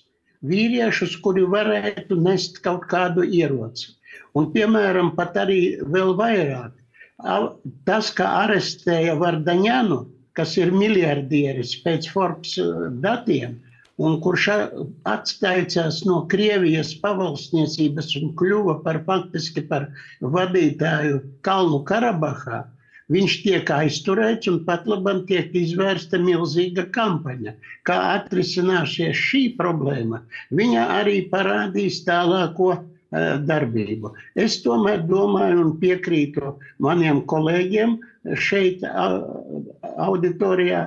Vīriešus, 0.46 1.16
kuri 1.26 1.46
varētu 1.50 2.18
nest 2.22 2.60
kaut 2.66 2.86
kādu 2.92 3.26
ieroci. 3.26 3.96
Un, 4.38 4.52
piemēram, 4.54 5.14
pat 5.18 5.38
arī 5.42 5.78
vēl 5.82 6.14
vairāk. 6.20 6.76
Tas, 7.88 8.12
ka 8.14 8.28
arestēja 8.44 9.16
Vardaņanu, 9.18 10.02
kas 10.36 10.58
ir 10.60 10.74
miljardieris 10.76 11.78
pēc 11.86 12.10
Forbes 12.12 12.58
datiem, 13.04 13.56
un 14.02 14.20
kurš 14.24 14.48
atteicās 15.08 16.02
no 16.08 16.22
Krievijas 16.32 16.94
pavalsniecības 17.04 18.16
un 18.20 18.32
kļuva 18.40 18.80
par 18.86 19.02
faktiski 19.08 19.64
par 19.70 19.88
vadītāju 20.36 21.22
Kalnu 21.48 21.82
Karabahā, 21.88 22.64
viņš 23.12 23.38
tiek 23.44 23.70
aizturēts 23.72 24.50
un 24.52 24.64
pat 24.68 24.88
labam 24.90 25.24
tiek 25.30 25.54
izvērsta 25.56 26.20
milzīga 26.20 26.88
kampaņa. 26.96 27.56
Kā 27.88 28.00
atrisināsies 28.18 29.16
šī 29.30 29.46
problēma, 29.60 30.24
viņa 30.52 30.90
arī 31.00 31.22
parādīs 31.32 32.02
tālāko 32.08 32.74
darbību. 33.48 34.12
Es 34.36 34.58
tomēr 34.64 35.06
domāju 35.08 35.62
un 35.62 35.72
piekrītu 35.80 36.56
maniem 36.84 37.22
kolēģiem 37.30 37.98
šeit 38.36 38.84
auditorijā, 38.90 40.82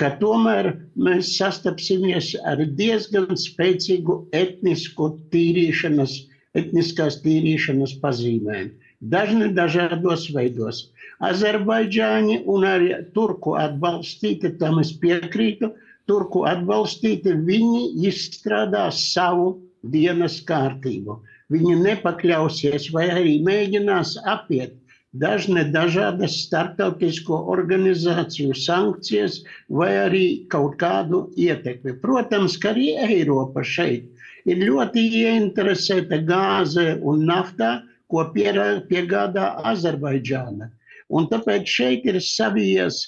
ka 0.00 0.10
tomēr 0.20 0.70
mēs 1.06 1.34
sastapsimies 1.38 2.32
ar 2.48 2.62
diezgan 2.78 3.36
spēcīgu 3.38 4.18
etnisku 4.36 5.10
tīrīšanas, 5.34 6.16
etniskās 6.58 7.20
tīrīšanas 7.24 7.96
pazīmēm. 8.02 8.72
Dažni 9.00 9.50
dažādos 9.56 10.30
veidos. 10.34 10.86
Azerbaidžāņi 11.26 12.42
un 12.52 12.64
arī 12.68 12.94
turku 13.16 13.54
atbalstīti, 13.60 14.54
tam 14.60 14.80
es 14.80 14.92
piekrītu, 15.02 15.72
turku 16.08 16.44
atbalstīti, 16.48 17.34
viņi 17.46 18.08
izstrādās 18.08 19.00
savu 19.12 19.54
dienas 19.92 20.40
kārtību. 20.48 21.20
Viņi 21.52 21.76
nepakļausies 21.84 22.90
vai 22.94 23.06
arī 23.12 23.36
mēģinās 23.46 24.16
apiet 24.26 24.74
dažne 25.20 25.64
dažādas 25.72 26.36
starptautisko 26.44 27.38
organizāciju 27.54 28.56
sankcijas 28.58 29.40
vai 29.68 29.90
arī 30.04 30.26
kaut 30.52 30.76
kādu 30.80 31.26
ietekmi. 31.36 31.96
Protams, 32.02 32.56
ka 32.60 32.72
arī 32.74 32.92
Eiropa 33.06 33.64
šeit 33.64 34.08
ir 34.46 34.62
ļoti 34.62 35.02
ieinteresēta 35.22 36.20
gāze 36.26 36.96
un 37.02 37.26
naftā, 37.28 37.80
ko 38.06 38.22
piegādā 38.34 39.46
Azerbaidžāna. 39.66 40.70
Un 41.10 41.26
tāpēc 41.30 41.66
šeit 41.66 42.06
ir 42.06 42.20
savies 42.22 43.02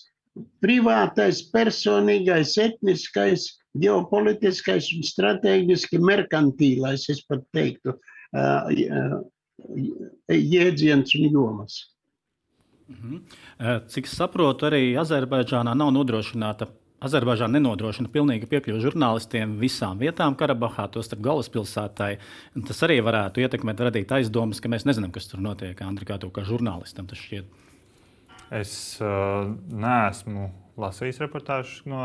privātais, 0.62 1.42
personīgais, 1.54 2.56
etniskais, 2.62 3.46
ģeopolitiskais 3.78 4.90
un 4.96 5.06
strateģiski 5.06 6.00
merkantīlais, 6.02 7.06
es 7.12 7.22
pat 7.28 7.44
teiktu, 7.54 7.94
jēdziens 10.28 11.14
un 11.18 11.30
jomas. 11.30 11.78
Mhm. 12.88 13.22
Cik 13.92 14.08
es 14.08 14.16
saprotu, 14.16 14.68
arī 14.68 14.94
Azerbaidžānā 14.96 15.74
nav 15.76 15.92
nodrošināta. 15.92 16.70
Azerbaidžāna 16.98 17.60
nenodrošina 17.60 18.10
pilnīgu 18.10 18.48
piekļuvi 18.50 18.80
žurnālistiem 18.82 19.52
visām 19.60 20.00
vietām 20.00 20.34
Karabahā, 20.34 20.88
tostarp 20.90 21.20
galvaspilsētai. 21.22 22.16
Tas 22.66 22.82
arī 22.82 22.96
varētu 23.06 23.44
ietekmēt, 23.44 23.84
radīt 23.86 24.14
aizdomas, 24.16 24.58
ka 24.58 24.72
mēs 24.72 24.88
nezinām, 24.88 25.12
kas 25.14 25.30
tur 25.30 25.44
notiek. 25.44 25.78
Andri, 25.86 26.08
kā 26.08 26.16
tu 26.18 26.32
kā 26.34 26.42
žurnālistam 26.48 27.06
tas 27.06 27.20
šķiet? 27.22 27.46
Es 28.58 28.72
uh, 29.04 29.52
neesmu 29.68 30.48
lasījis 30.80 31.22
reportāžus 31.22 31.86
no, 31.86 32.02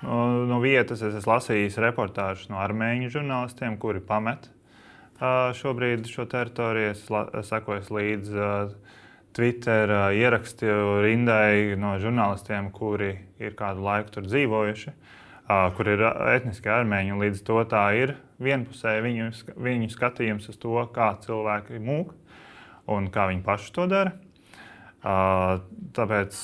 no, 0.00 0.18
no 0.48 0.62
vietas. 0.64 1.02
Es 1.04 1.18
esmu 1.20 1.34
lasījis 1.34 1.76
reportāžus 1.84 2.48
no 2.54 2.62
armēņu 2.64 3.12
žurnālistiem, 3.18 3.76
kuri 3.82 4.00
pamet 4.00 4.48
uh, 4.48 5.50
šobrīd 5.60 6.08
šo 6.08 6.24
teritoriju. 6.30 6.94
Es 6.94 7.50
sekoju 7.50 7.98
līdzi. 7.98 8.52
Twitter 9.34 9.90
uh, 9.90 10.12
ieraksti 10.14 10.68
rindai 11.02 11.74
no 11.80 11.96
žurnālistiem, 11.98 12.68
kuri 12.74 13.16
ir 13.42 13.56
kādu 13.58 13.82
laiku 13.82 14.14
tur 14.14 14.28
dzīvojuši, 14.28 14.92
uh, 14.94 15.64
kur 15.74 15.90
ir 15.90 16.04
etniski 16.36 16.70
armēņi. 16.70 17.16
Līdz 17.18 17.42
to 17.48 17.58
tā 17.70 17.82
ir 17.98 18.14
vienpusēji 18.44 19.02
viņu, 19.08 19.26
viņu 19.66 19.90
skatījums 19.90 20.46
uz 20.52 20.60
to, 20.62 20.76
kā 20.94 21.10
cilvēki 21.24 21.82
mūk 21.82 22.14
un 22.94 23.10
kā 23.10 23.26
viņi 23.32 23.42
paši 23.42 23.74
to 23.74 23.88
dara. 23.90 24.14
Uh, 25.04 25.58
tāpēc 25.98 26.38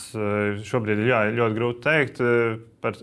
šobrīd 0.66 1.00
ir 1.00 1.14
jā, 1.14 1.22
ļoti 1.38 1.56
grūti 1.56 1.80
pateikt 1.86 2.20
par, 2.82 2.98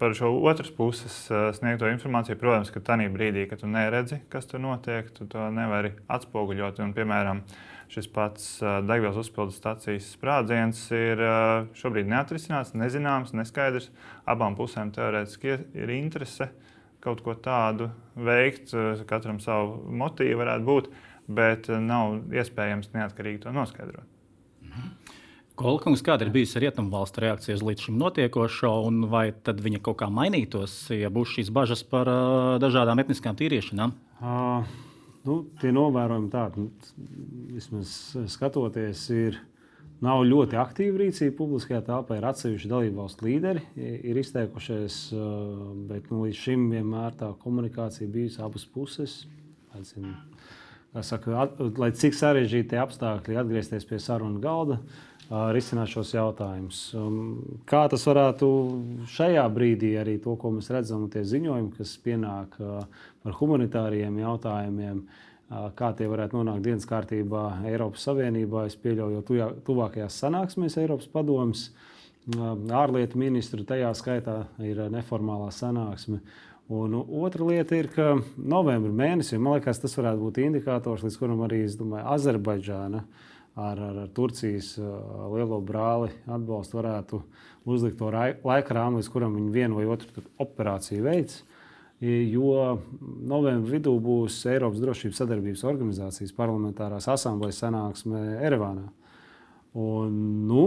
par 0.00 0.16
šo 0.16 0.32
otras 0.48 0.72
puses 0.74 1.20
sniegto 1.60 1.92
informāciju. 1.92 2.40
Protams, 2.40 2.72
ka 2.72 2.80
tajā 2.80 3.12
brīdī, 3.12 3.44
kad 3.52 3.60
tu 3.60 3.68
neredzi, 3.70 4.24
kas 4.32 4.48
tur 4.48 4.64
notiek, 4.64 5.12
tu 5.14 5.28
to 5.30 5.46
nevari 5.52 5.92
atspoguļot. 6.10 6.82
Un, 6.82 6.96
piemēram, 6.96 7.44
uh, 7.44 7.75
Šis 7.92 8.08
pats 8.10 8.46
degvielas 8.60 9.18
uzpildes 9.20 9.58
stācijas 9.60 10.08
sprādziens 10.16 10.80
ir 10.94 11.20
šobrīd 11.78 12.08
neatrisināts, 12.10 12.74
nezināms, 12.74 13.34
neskaidrs. 13.36 13.90
Abām 14.26 14.56
pusēm 14.58 14.90
teorētiski 14.96 15.52
ir 15.78 15.92
interese 15.94 16.50
kaut 17.06 17.22
ko 17.22 17.36
tādu 17.38 17.90
veikt, 18.18 18.74
katram 19.06 19.38
savu 19.42 19.78
motīvu 19.94 20.40
varētu 20.42 20.66
būt, 20.66 20.90
bet 21.30 21.70
nav 21.70 22.18
iespējams 22.34 22.90
neatkarīgi 22.96 23.44
to 23.44 23.54
noskaidrot. 23.54 24.08
Mhm. 24.66 24.90
Kolkungs, 25.56 26.02
kāda 26.04 26.26
ir 26.26 26.32
bijusi 26.34 26.60
rietumvalstu 26.60 27.22
reakcija 27.24 27.54
uz 27.56 27.62
līdz 27.64 27.86
šim 27.86 27.94
notiekošo, 27.96 28.72
un 28.90 29.06
vai 29.08 29.30
tad 29.32 29.62
viņa 29.64 29.80
kaut 29.86 30.02
kā 30.02 30.10
mainītos, 30.12 30.74
ja 30.92 31.08
būs 31.08 31.32
šīs 31.32 31.48
bažas 31.54 31.80
par 31.86 32.10
uh, 32.12 32.58
dažādām 32.60 33.00
etniskām 33.00 33.38
tīriešanām? 33.38 33.94
Uh, 34.20 34.68
nu, 35.26 35.42
tie 35.60 35.72
novērojumi 35.74 36.32
tādi, 36.32 36.64
nu, 36.64 36.94
vismaz 37.56 37.92
skatoties, 38.32 39.10
ir. 39.14 39.42
Nav 40.04 40.26
ļoti 40.28 40.58
aktīva 40.60 40.98
rīcība 41.00 41.32
publiskajā 41.38 41.78
telpā. 41.86 42.18
Ir 42.18 42.26
atsevišķi 42.28 42.68
dalībvalstu 42.68 43.24
līderi, 43.24 43.62
ir 43.80 44.18
izteikušies, 44.20 44.98
bet 45.88 46.10
nu, 46.12 46.18
līdz 46.26 46.36
šim 46.36 46.66
vienmēr 46.74 47.16
tā 47.16 47.30
komunikācija 47.40 48.10
bijusi 48.12 48.42
abas 48.44 48.66
puses. 48.68 49.14
Aicinu, 49.72 50.12
saka, 51.00 51.38
at, 51.46 51.62
lai 51.80 51.88
cik 51.96 52.16
sarežģīti 52.16 52.76
apstākļi 52.82 53.40
atgriezties 53.40 53.88
pie 53.88 53.96
sarunu 54.04 54.42
galda, 54.44 54.82
risināt 55.30 55.90
šos 55.90 56.12
jautājumus. 56.14 56.80
Um, 56.94 57.60
kā 57.66 57.86
tas 57.90 58.04
varētu 58.06 58.48
šajā 59.10 59.46
brīdī, 59.52 59.96
arī 59.98 60.16
to, 60.22 60.36
ko 60.38 60.52
mēs 60.54 60.70
redzam, 60.74 61.08
tie 61.10 61.24
ziņojumi, 61.26 61.72
kas 61.78 61.96
pienāk 62.04 62.54
par 62.58 63.38
humanitāriem 63.40 64.20
jautājumiem, 64.22 65.02
kā 65.78 65.92
tie 65.98 66.08
varētu 66.10 66.38
nonākt 66.40 66.64
dienas 66.66 66.86
kārtībā 66.90 67.44
Eiropas 67.70 68.06
Savienībā. 68.06 68.66
Es 68.70 68.78
pieļauju, 68.82 69.20
jo 69.20 69.52
tuvākajās 69.66 70.22
sanāksmēs 70.24 70.78
Eiropas 70.82 71.10
padomus 71.10 71.68
ārlietu 72.26 73.18
ministru 73.18 73.62
tajā 73.66 73.92
skaitā 73.94 74.40
ir 74.66 74.82
neformālā 74.90 75.52
sanāksme. 75.54 76.18
Un 76.66 76.96
otra 76.98 77.46
lieta 77.46 77.76
ir, 77.78 77.86
ka 77.94 78.16
novembrī 78.34 78.90
man 78.90 79.54
liekas, 79.54 79.78
tas 79.78 79.94
varētu 79.94 80.18
būt 80.18 80.40
indikators, 80.42 81.04
līdz 81.06 81.18
kuram 81.20 81.44
arī 81.46 81.62
domāju, 81.78 82.08
Azerbaidžāna 82.10 83.04
ar, 83.56 83.78
ar, 83.80 83.98
ar 84.04 84.08
Turcijas 84.12 84.74
lielo 85.32 85.58
brāli 85.64 86.10
atbalstu 86.28 86.76
varētu 86.76 87.20
uzlikt 87.66 87.98
to 87.98 88.10
laika 88.12 88.76
rāmu, 88.76 89.00
līdz 89.00 89.12
kuram 89.12 89.36
viņi 89.38 89.54
vienu 89.54 89.78
vai 89.80 89.86
otru 89.90 90.24
operāciju 90.42 91.06
veids. 91.06 91.40
Jo 92.04 92.76
novembrī 93.24 93.78
vidū 93.78 93.94
būs 94.04 94.42
Eiropas 94.52 94.82
Drošības 94.82 95.22
sadarbības 95.22 95.64
organizācijas 95.64 96.34
parlamentārās 96.36 97.08
asamblejas 97.08 97.62
sanāksme 97.64 98.20
Erevānā. 98.44 98.90
Un, 99.76 100.20
nu, 100.48 100.66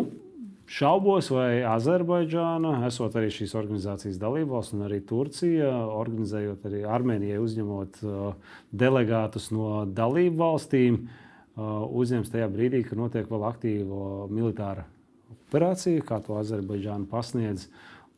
Šaubos, 0.70 1.32
vai 1.34 1.62
Azerbaidžāna, 1.66 2.76
esot 2.86 3.16
arī 3.18 3.32
šīs 3.34 3.56
organizācijas 3.58 4.20
dalībvalsts, 4.22 4.76
un 4.78 4.84
arī 4.86 5.00
Turcija, 5.06 5.70
organizējot 5.98 6.68
arī 6.70 6.84
Armēnijai, 6.86 7.40
uzņemot 7.42 8.04
uh, 8.06 8.52
delegātus 8.70 9.50
no 9.54 9.88
dalību 9.98 10.38
valstīm, 10.38 11.00
uh, 11.02 11.29
uzņems 11.60 12.32
tajā 12.34 12.48
brīdī, 12.52 12.84
kad 12.88 13.00
notiek 13.00 13.30
vēl 13.30 13.46
aktīva 13.50 14.28
militāra 14.32 14.86
operācija, 15.30 16.04
kā 16.06 16.20
to 16.26 16.38
Azerbaidžāna 16.40 17.08
pasniedz. 17.10 17.68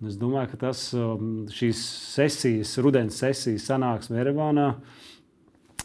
Un 0.01 0.09
es 0.09 0.17
domāju, 0.17 0.49
ka 0.53 0.57
tas, 0.65 0.87
um, 0.97 1.45
šīs 1.53 1.81
sesijas, 2.15 2.73
rudens 2.81 3.19
sesijas 3.21 3.67
sanāksme 3.69 4.17
Erevānā, 4.23 4.71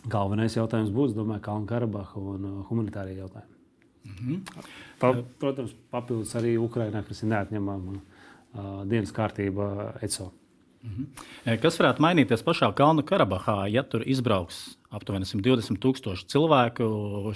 galvenais 0.09 0.57
jautājums 0.57 0.95
būs, 0.95 1.13
domāju, 1.17 1.45
Kalnu-Karabaha 1.45 2.23
un 2.33 2.49
uh, 2.49 2.57
humanitārie 2.71 3.19
jautājumi. 3.19 3.53
Mm 4.07 4.17
-hmm. 4.17 4.65
Pa, 4.99 5.13
protams, 5.39 5.75
papildus 5.91 6.35
arī 6.35 6.57
Ukrainā, 6.59 7.03
kas 7.05 7.23
ir 7.23 7.29
neatņemama 7.29 7.93
uh, 7.93 8.85
dienas 8.89 9.13
kārtība 9.13 9.93
ECO. 10.03 10.33
Mhm. 10.87 11.07
Kas 11.63 11.79
varētu 11.81 12.03
mainīties 12.05 12.45
pašā 12.47 12.69
Kalnu 12.77 13.03
Karabahā, 13.07 13.65
ja 13.71 13.83
tur 13.83 14.05
izbrauks 14.07 14.77
aptuveni 14.95 15.27
120 15.29 15.81
tūkstoši 15.83 16.29
cilvēku? 16.31 16.87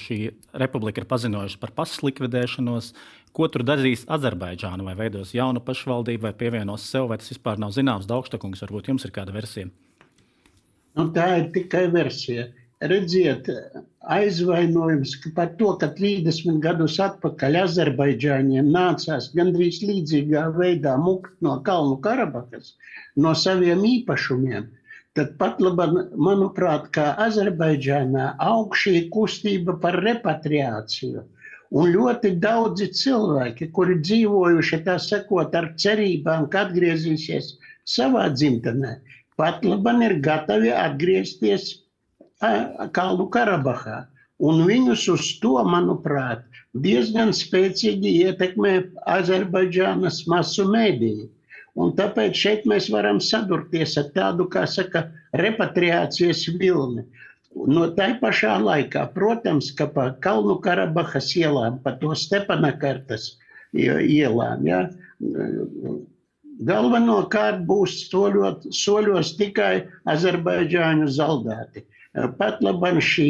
Šī 0.00 0.18
republika 0.62 1.02
ir 1.02 1.08
paziņojusi 1.10 1.58
par 1.62 1.74
pasas 1.74 2.04
likvidēšanos. 2.06 2.92
Ko 3.34 3.46
tur 3.50 3.64
darīs 3.66 4.06
Azerbaidžāna? 4.10 4.86
Vai 4.86 4.96
veidos 4.98 5.34
jaunu 5.34 5.62
pašvaldību, 5.62 6.28
vai 6.28 6.34
pievienos 6.34 6.86
sev, 6.86 7.10
vai 7.10 7.18
tas 7.20 7.30
vispār 7.30 7.60
nav 7.62 7.74
zināms? 7.74 8.08
Daugštakungs, 8.10 8.62
varbūt 8.66 8.90
jums 8.90 9.06
ir 9.06 9.14
kāda 9.14 9.34
versija? 9.34 9.70
Nu, 10.98 11.06
tā 11.14 11.26
ir 11.38 11.50
tikai 11.54 11.84
versija 11.92 12.48
redziet, 12.80 13.48
aizvainojums 14.00 15.14
par 15.34 15.50
to, 15.58 15.74
ka 15.80 15.90
30 15.96 16.60
gadus 16.64 16.96
atpakaļ 17.04 17.58
Azerbaidžāņiem 17.62 18.70
nācās 18.72 19.28
gandrīz 19.36 19.80
līdzīgā 19.84 20.46
veidā 20.56 20.96
mukt 20.96 21.34
no 21.44 21.58
Kalnu 21.66 21.98
Karabahas, 22.06 22.74
no 23.16 23.34
saviem 23.34 23.84
īpašumiem. 23.84 24.70
Tad 25.18 25.34
pat 25.42 25.60
labi, 25.60 26.06
manuprāt, 26.16 26.88
kā 26.94 27.10
Azerbaidžānā 27.26 28.30
aug 28.46 28.76
šī 28.78 29.10
kustība 29.12 29.76
par 29.82 30.00
repatriāciju. 30.06 31.26
Un 31.70 31.92
ļoti 31.94 32.32
daudzi 32.42 32.88
cilvēki, 32.96 33.68
kuri 33.74 33.98
dzīvojuši 34.00 34.80
tā 34.86 34.96
sakot 35.02 35.54
ar 35.54 35.68
cerībām, 35.78 36.48
ka 36.50 36.64
atgriezīsies 36.66 37.52
savā 37.86 38.24
dzimtenē, 38.32 38.96
pat 39.36 39.64
labi 39.66 39.94
ir 40.06 40.16
gatavi 40.24 40.72
atgriezties 40.74 41.68
Kalnu 42.40 43.28
Karabahā. 43.32 44.06
Un 44.40 44.62
viņus 44.64 45.02
uz 45.12 45.26
to, 45.42 45.58
manuprāt, 45.68 46.46
diezgan 46.72 47.34
spēcīgi 47.36 48.14
ietekmē 48.24 48.72
Azerbaidžānas 49.18 50.22
masu 50.32 50.64
mēdīju. 50.70 51.28
Un 51.76 51.92
tāpēc 51.98 52.36
šeit 52.36 52.64
mēs 52.68 52.88
varam 52.92 53.20
sadurties 53.20 53.98
ar 54.00 54.08
tādu, 54.14 54.48
kā 54.50 54.64
saka, 54.66 55.10
repatriācijas 55.36 56.46
vilni. 56.58 57.04
No 57.54 57.90
tā 57.94 58.14
pašā 58.22 58.56
laikā, 58.62 59.04
protams, 59.14 59.70
ka 59.76 59.90
pa 59.92 60.10
Kalnu 60.24 60.56
Karabahas 60.64 61.32
ielām, 61.36 61.78
pa 61.84 61.92
to 62.00 62.14
Stepanakartas 62.16 63.34
ielām, 63.74 64.66
ja, 64.66 64.84
galvenokārt 66.70 67.64
būs 67.66 67.96
soļot, 68.10 68.68
soļos 68.74 69.34
tikai 69.38 69.86
azerbaidžāņu 70.10 71.08
zaldāti. 71.16 71.84
Pat 72.12 72.58
labam 72.58 72.98
šī 72.98 73.28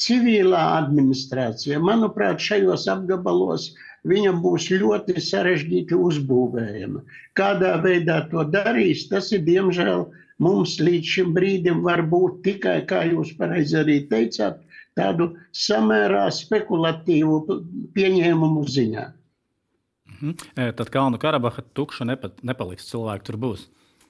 civilā 0.00 0.62
administrācija, 0.80 1.78
manuprāt, 1.78 2.42
šajos 2.42 2.88
apgabalos 2.90 3.68
viņa 4.10 4.32
būs 4.42 4.66
ļoti 4.74 5.22
sarežģīti 5.22 5.94
uzbūvējama. 5.94 7.04
Kādā 7.38 7.76
veidā 7.84 8.24
to 8.32 8.42
darīs, 8.50 9.06
tas 9.10 9.30
ir 9.30 9.44
diemžēl 9.46 10.08
mums 10.42 10.78
līdz 10.82 11.12
šim 11.14 11.30
brīdim 11.36 11.84
var 11.86 12.02
būt 12.10 12.42
tikai, 12.46 12.80
kā 12.90 13.04
jūs 13.06 13.34
pareizi 13.38 13.78
arī 13.82 14.00
teicāt, 14.10 14.58
tādu 14.98 15.32
samērā 15.54 16.26
spekulatīvu 16.34 17.40
pieņēmumu 17.94 18.64
ziņā. 18.66 19.08
Mhm. 20.18 20.32
Tad 20.74 20.90
Kalnu 20.90 21.20
Karabaha 21.22 21.62
tukša 21.78 22.08
nepa, 22.08 22.32
nepaliks, 22.42 22.90
cilvēki 22.90 23.30
tur 23.30 23.38
būs. 23.38 23.68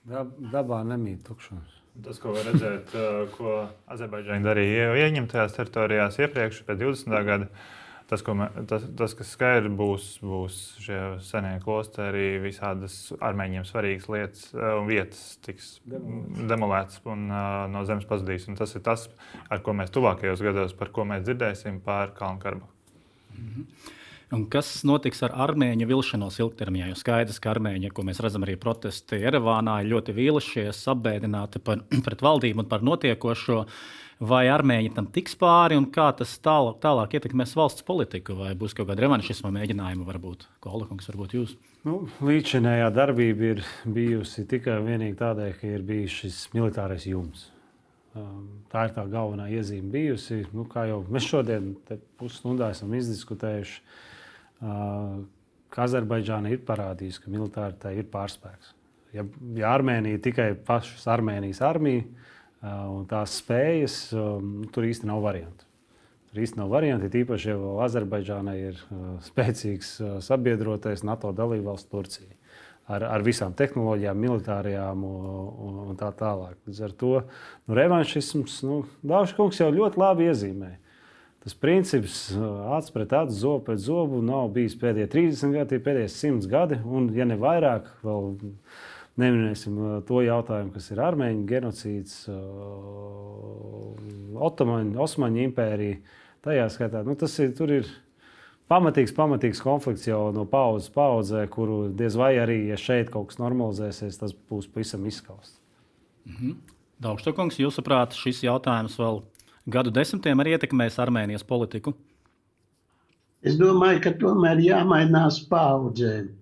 Dabā 0.09 0.81
nemīt 0.89 1.27
tukšums. 1.29 1.78
Tas, 2.05 2.21
ko 2.23 2.31
var 2.37 2.47
redzēt, 2.47 2.93
ko 3.35 3.57
Azerbaidžāņi 3.91 4.47
darīja 4.47 4.93
ieņemtajās 5.03 5.57
teritorijās 5.57 6.19
iepriekš, 6.23 6.61
pēc 6.69 6.79
20. 6.85 7.17
gada, 7.27 7.49
tas, 8.11 8.23
mē, 8.39 8.47
tas, 8.71 8.85
tas 9.01 9.17
kas 9.19 9.33
skaidrs 9.35 9.75
būs, 9.81 10.07
būs 10.23 10.61
šie 10.85 11.01
senie 11.27 11.57
klosteri, 11.65 12.39
visādas 12.45 13.01
armēņiem 13.19 13.67
svarīgas 13.67 14.09
lietas 14.15 14.47
un 14.55 14.87
vietas 14.87 15.25
tiks 15.43 15.75
demolētas 15.89 17.03
un 17.11 17.27
no 17.75 17.85
zemes 17.89 18.07
pazudīs. 18.09 18.47
Un 18.47 18.61
tas 18.61 18.79
ir 18.79 18.87
tas, 18.87 19.09
ar 19.51 19.65
ko 19.67 19.75
mēs 19.75 19.91
tuvākajos 19.95 20.45
gados, 20.47 20.79
par 20.79 20.95
ko 20.95 21.09
mēs 21.09 21.27
dzirdēsim 21.27 21.83
par 21.85 22.15
Kalnu 22.19 22.45
Karbahu. 22.45 22.71
Mm 23.35 23.49
-hmm. 23.49 23.97
Un 24.29 24.43
kas 24.53 24.83
notiks 24.85 25.23
ar 25.25 25.33
armēņu 25.47 25.87
vilšanos 25.89 26.37
ilgtermiņā? 26.43 26.91
Jo 26.91 26.97
skaidrs, 27.01 27.39
ka 27.41 27.55
armēņi, 27.55 27.89
ko 27.97 28.03
mēs 28.05 28.19
redzam 28.21 28.45
arī 28.45 28.59
protesti 28.61 29.23
Erevānā, 29.25 29.79
ir 29.81 29.95
ļoti 29.95 30.13
vīlušies, 30.19 30.83
apbēdināti 30.93 31.63
par, 31.65 31.81
pret 32.07 32.25
valdību 32.27 32.61
un 32.61 32.69
par 32.69 32.85
notiekošo. 32.85 33.63
Vai 34.29 34.43
armēņi 34.51 34.91
tam 34.97 35.07
tiks 35.15 35.37
pāri 35.39 35.79
un 35.79 35.87
kā 35.95 36.11
tas 36.19 36.33
tālāk, 36.45 36.81
tālāk 36.83 37.17
ietekmēs 37.17 37.55
valsts 37.57 37.87
politiku? 37.87 38.35
Vai 38.41 38.51
būs 38.59 38.75
kaut 38.77 38.91
kāda 38.91 39.07
revanšisma 39.07 39.53
mēģinājuma, 39.55 40.05
varbūt 40.11 40.45
Kolakungs, 40.61 41.09
varbūt 41.09 41.37
jūs? 41.39 41.55
Nu, 41.87 42.03
līdzinējā 42.27 42.91
darbība 42.93 43.53
ir 43.55 43.63
bijusi 43.87 44.45
tikai 44.51 44.81
un 44.83 44.91
vienīgi 44.91 45.17
tādēļ, 45.23 45.55
ka 45.61 45.71
ir 45.71 45.87
bijis 45.87 46.19
šis 46.25 46.43
militārais 46.57 47.07
jums. 47.09 47.47
Um, 48.19 48.45
tā 48.73 48.89
ir 48.89 48.95
tā 48.97 49.07
galvenā 49.09 49.47
iezīme 49.55 49.89
bijusi. 49.95 50.43
Nu, 50.53 50.67
kā 50.69 50.89
jau 50.91 51.01
mēs 51.09 51.31
šodien 51.31 51.73
pusstundā 52.19 52.73
esam 52.75 52.93
izdiskutējuši, 52.99 53.81
ka 54.61 55.85
Azerbaidžāna 55.85 56.53
ir 56.53 56.65
parādījusi, 56.67 57.23
ka 57.23 57.33
militāri 57.33 57.79
tā 57.81 57.93
ir 57.97 58.09
pārspēks. 58.11 58.75
Ja, 59.15 59.25
ja 59.57 59.71
Armēnija 59.73 60.21
tikai 60.25 60.51
pašas 60.67 61.07
Armēnijas 61.09 61.63
armija 61.65 62.05
un 62.91 63.07
tās 63.09 63.39
spējas, 63.41 64.01
tur 64.75 64.89
īsti 64.89 65.09
nav 65.09 65.23
variantu. 65.25 65.65
Tur 66.29 66.43
īsti 66.45 66.61
nav 66.61 66.73
varianti, 66.75 67.09
tīpaši, 67.13 67.53
ja 67.55 67.77
Azerbaidžānai 67.87 68.57
ir 68.61 68.83
spēcīgs 69.25 69.95
sabiedrotais 70.27 71.05
NATO 71.07 71.33
dalībvalsts 71.33 71.89
Turcija. 71.93 72.35
Ar, 72.89 73.05
ar 73.05 73.21
visām 73.21 73.53
tehnoloģijām, 73.53 74.17
militārajām 74.17 75.03
un, 75.05 75.81
un 75.91 75.97
tā 76.01 76.09
tālāk. 76.17 76.57
Līdz 76.65 76.79
ar 76.87 76.93
to 76.97 77.11
nu, 77.21 77.75
revanšisms, 77.77 78.55
nu, 78.65 78.79
Dārzs 79.05 79.35
Kungs 79.37 79.61
jau 79.61 79.69
ļoti 79.69 80.01
labi 80.01 80.29
iezīmēja 80.31 80.79
tas 81.49 81.57
princips, 81.57 82.37
acis 82.77 82.93
pret 82.93 83.13
acu, 83.17 83.33
zobu 83.33 83.65
pret 83.65 83.81
zobu, 83.81 84.21
nav 84.23 84.51
bijis 84.53 84.75
pēdējie 84.77 85.09
30 85.15 85.55
gadi, 85.57 85.79
pēdējie 85.81 86.11
100 86.13 86.51
gadi, 86.51 86.77
un, 86.85 87.07
ja 87.17 87.25
ne 87.25 87.39
vairāk, 87.41 87.87
vēl 88.05 88.35
neminēsim 89.19 89.79
to 90.09 90.21
jautājumu, 90.27 90.75
kas 90.75 90.91
ir 90.93 91.01
armēņu 91.07 91.47
genocīds, 91.49 92.19
Otomaņu, 94.39 94.93
Osmaņu 95.03 95.41
impērija. 95.49 95.97
Tajā 96.45 96.69
skaitā, 96.71 97.01
nu, 97.03 97.17
tas 97.19 97.33
ir, 97.43 97.57
ir 97.75 97.89
pamatīgs, 98.71 99.17
pamatīgs 99.17 99.65
konflikts 99.65 100.07
jau 100.07 100.29
no 100.37 100.45
paudzes 100.47 100.93
paudzē, 100.95 101.47
kuru 101.51 101.89
diez 101.97 102.15
vai 102.21 102.35
arī, 102.39 102.61
ja 102.69 102.77
šeit 102.79 103.09
kaut 103.15 103.33
kas 103.33 103.41
normalizēsies, 103.41 104.21
tas 104.21 104.37
būs 104.37 104.69
pavisam 104.71 105.09
izskausts. 105.09 105.57
-hmm. 106.29 106.55
Daugštokungs, 107.03 107.59
jūsuprāt, 107.59 108.15
šis 108.15 108.45
jautājums 108.45 109.01
vēl 109.01 109.23
gadu 109.69 109.93
desmitiem 109.95 110.41
arī 110.43 110.57
ietekmēs 110.57 110.99
Armēnijas 111.03 111.45
politiku? 111.47 111.95
Es 113.47 113.57
domāju, 113.59 114.03
ka 114.07 114.13
tomēr 114.19 114.61
jāmainās 114.65 115.43
paudzēm. 115.51 116.33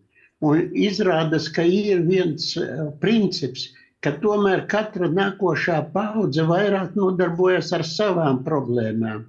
Un 0.46 0.70
izrādās, 0.76 1.48
ka 1.52 1.64
ir 1.64 2.02
viens 2.08 2.52
uh, 2.60 2.88
princips, 3.02 3.66
ka 4.04 4.12
tomēr 4.22 4.64
katra 4.70 5.08
nākošā 5.12 5.78
paudze 5.94 6.44
vairāk 6.48 6.96
nodarbojas 6.96 7.72
ar 7.76 7.84
savām 7.88 8.42
problēmām. 8.44 9.24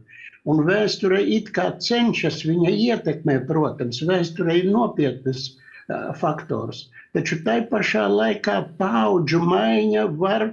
Un 0.48 0.62
vēsture 0.68 1.20
it 1.38 1.52
kā 1.56 1.70
cenšas 1.84 2.44
viņa 2.48 2.72
ietekmē, 2.72 3.40
protams, 3.50 4.00
vēsture 4.10 4.60
ir 4.62 4.70
nopietnas 4.72 5.50
uh, 5.52 6.14
faktors. 6.22 6.86
Taču 7.16 7.40
tai 7.44 7.62
pašā 7.72 8.06
laikā 8.12 8.62
paudžu 8.80 9.42
maiņa 9.44 10.08
var 10.22 10.52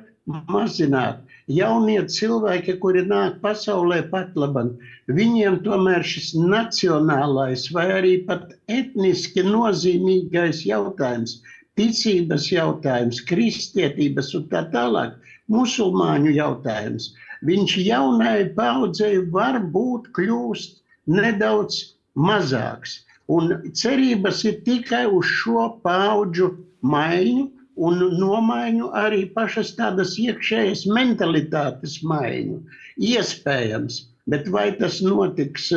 mazināt. 0.51 1.24
Jaunie 1.53 2.01
cilvēki, 2.09 2.79
kuri 2.81 3.03
nāk 3.09 3.41
pasaulē 3.43 4.01
pat 4.11 4.37
labam, 4.37 4.71
viņiem 5.19 5.59
tomēr 5.67 6.07
šis 6.13 6.31
nacionālais 6.39 7.67
vai 7.75 7.89
arī 7.99 8.15
pat 8.29 8.55
etniski 8.69 9.45
nozīmīgais 9.49 10.65
jautājums, 10.69 11.43
ticības 11.77 12.49
jautājums, 12.53 13.21
kristietības 13.29 14.33
un 14.39 14.49
tā 14.55 14.65
tālāk, 14.73 15.21
musulmaņu 15.53 16.39
jautājums– 16.39 17.13
viņš 17.49 17.73
jaunai 17.85 18.45
paudzei 18.57 19.19
varbūt 19.33 20.09
kļūst 20.17 20.79
nedaudz 21.17 21.81
mazāks. 22.29 23.03
Un 23.35 23.53
cerības 23.81 24.43
ir 24.49 24.61
tikai 24.67 25.05
uz 25.19 25.29
šo 25.41 25.67
paudžu 25.85 26.51
maiņu 26.95 27.47
un 27.77 28.03
nomaiņu 28.19 28.91
arī 28.99 29.25
pašas 29.37 29.75
tādas 29.79 30.15
iekšējas 30.21 30.85
mentalitātes 30.97 32.01
maiņu. 32.07 32.61
Iespējams, 33.11 34.01
bet 34.31 34.49
vai 34.55 34.71
tas 34.79 35.01
notiks, 35.03 35.73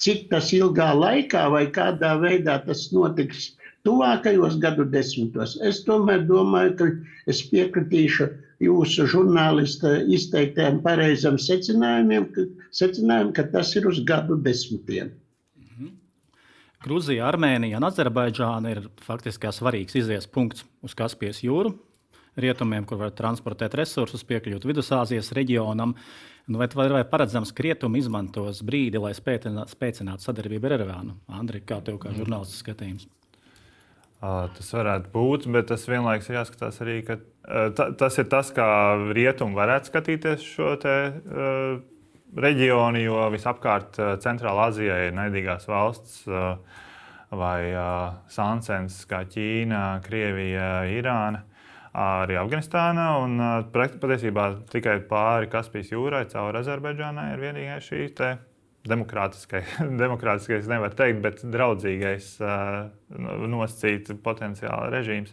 cik 0.00 0.26
tas 0.32 0.52
ilgā 0.56 0.92
laikā 0.96 1.46
vai 1.52 1.66
kādā 1.72 2.16
veidā 2.22 2.58
tas 2.64 2.88
notiks 2.92 3.52
tuvākajos 3.86 4.56
gadu 4.62 4.86
desmitos, 4.90 5.54
es 5.62 5.84
tomēr 5.86 6.24
domāju, 6.26 6.72
ka 6.80 6.88
es 7.30 7.44
piekritīšu 7.52 8.26
jūsu 8.64 9.06
žurnālista 9.12 9.98
izteiktajiem 10.16 10.80
pareizam 10.82 11.36
secinājumiem, 11.38 12.26
ka, 12.32 12.48
secinājumu, 12.80 13.36
ka 13.36 13.46
tas 13.52 13.74
ir 13.76 13.86
uz 13.90 14.00
gadu 14.08 14.40
desmitiem. 14.42 15.12
Grūzija, 16.86 17.26
Armēnija 17.26 17.80
un 17.80 17.88
Azerbaidžāna 17.88 18.70
ir 18.76 18.84
faktiski 19.02 19.50
svarīgs 19.50 19.96
izies 19.98 20.28
punkts 20.30 20.62
uz 20.86 20.94
Kaspijas 20.94 21.42
jūru. 21.42 21.74
Rietumiem, 22.38 22.84
kur 22.86 23.00
var 23.00 23.14
transportēt 23.16 23.74
resursus, 23.80 24.22
piekļūt 24.28 24.66
Vidusāzijas 24.68 25.32
reģionam, 25.34 25.94
nu, 26.46 26.60
vai, 26.60 26.68
vai, 26.76 27.00
paredzams, 27.08 27.50
ka 27.56 27.64
rietumi 27.64 28.02
izmantos 28.02 28.60
brīdi, 28.66 29.00
lai 29.02 29.14
spēcinātu 29.16 30.22
sadarbību 30.22 30.68
ar 30.68 30.76
Erevānu? 30.76 31.16
Andri, 31.32 31.62
kā 31.64 31.80
tev 31.82 31.98
kā 32.02 32.12
žurnālists 32.14 32.60
skatījums? 32.62 33.08
Tas 34.20 34.70
varētu 34.72 35.10
būt, 35.12 35.48
bet 35.52 35.68
tas 35.72 35.88
vienlaikus 35.88 36.30
ir 36.30 36.38
jāskatās 36.38 36.78
arī, 36.84 37.00
ka 37.08 37.18
ta, 37.76 37.90
tas 37.98 38.16
ir 38.20 38.28
tas, 38.32 38.52
kā 38.54 38.68
rietumi 39.16 39.58
varētu 39.58 39.90
skatīties 39.90 40.46
šo 40.54 40.74
te, 40.82 40.96
uh, 41.12 41.82
reģionu, 42.42 43.00
jo 43.00 43.26
visapkārt 43.32 44.00
uh, 44.00 44.14
Centrālā 44.22 44.68
Azijā 44.70 44.96
ir 45.06 45.16
naidīgās 45.16 45.66
valsts 45.70 46.22
uh, 46.28 46.56
vai 47.36 47.72
uh, 47.72 48.16
sancens 48.32 49.02
kā 49.08 49.24
Ķīna, 49.30 49.84
Krievija, 50.06 50.70
Irāna. 50.92 51.44
Arī 51.96 52.36
Afganistāna 52.36 53.06
un 53.22 53.38
uh, 53.40 53.54
patiesībā 53.72 54.50
tikai 54.72 54.98
pāri 55.08 55.48
Kaspijas 55.52 55.94
jūrai 55.94 56.26
caur 56.32 56.58
Azerbaidžānai 56.60 57.30
ir 57.32 57.44
vienīgais 57.46 57.88
šī 57.88 58.10
demokrātiskais, 58.86 59.78
demokrātiskais 60.02 60.68
nevar 60.70 60.94
teikt, 60.94 61.22
bet 61.24 61.40
draudzīgais 61.42 62.36
nosacīt 63.50 64.12
potenciāli 64.22 64.92
režīms. 64.92 65.32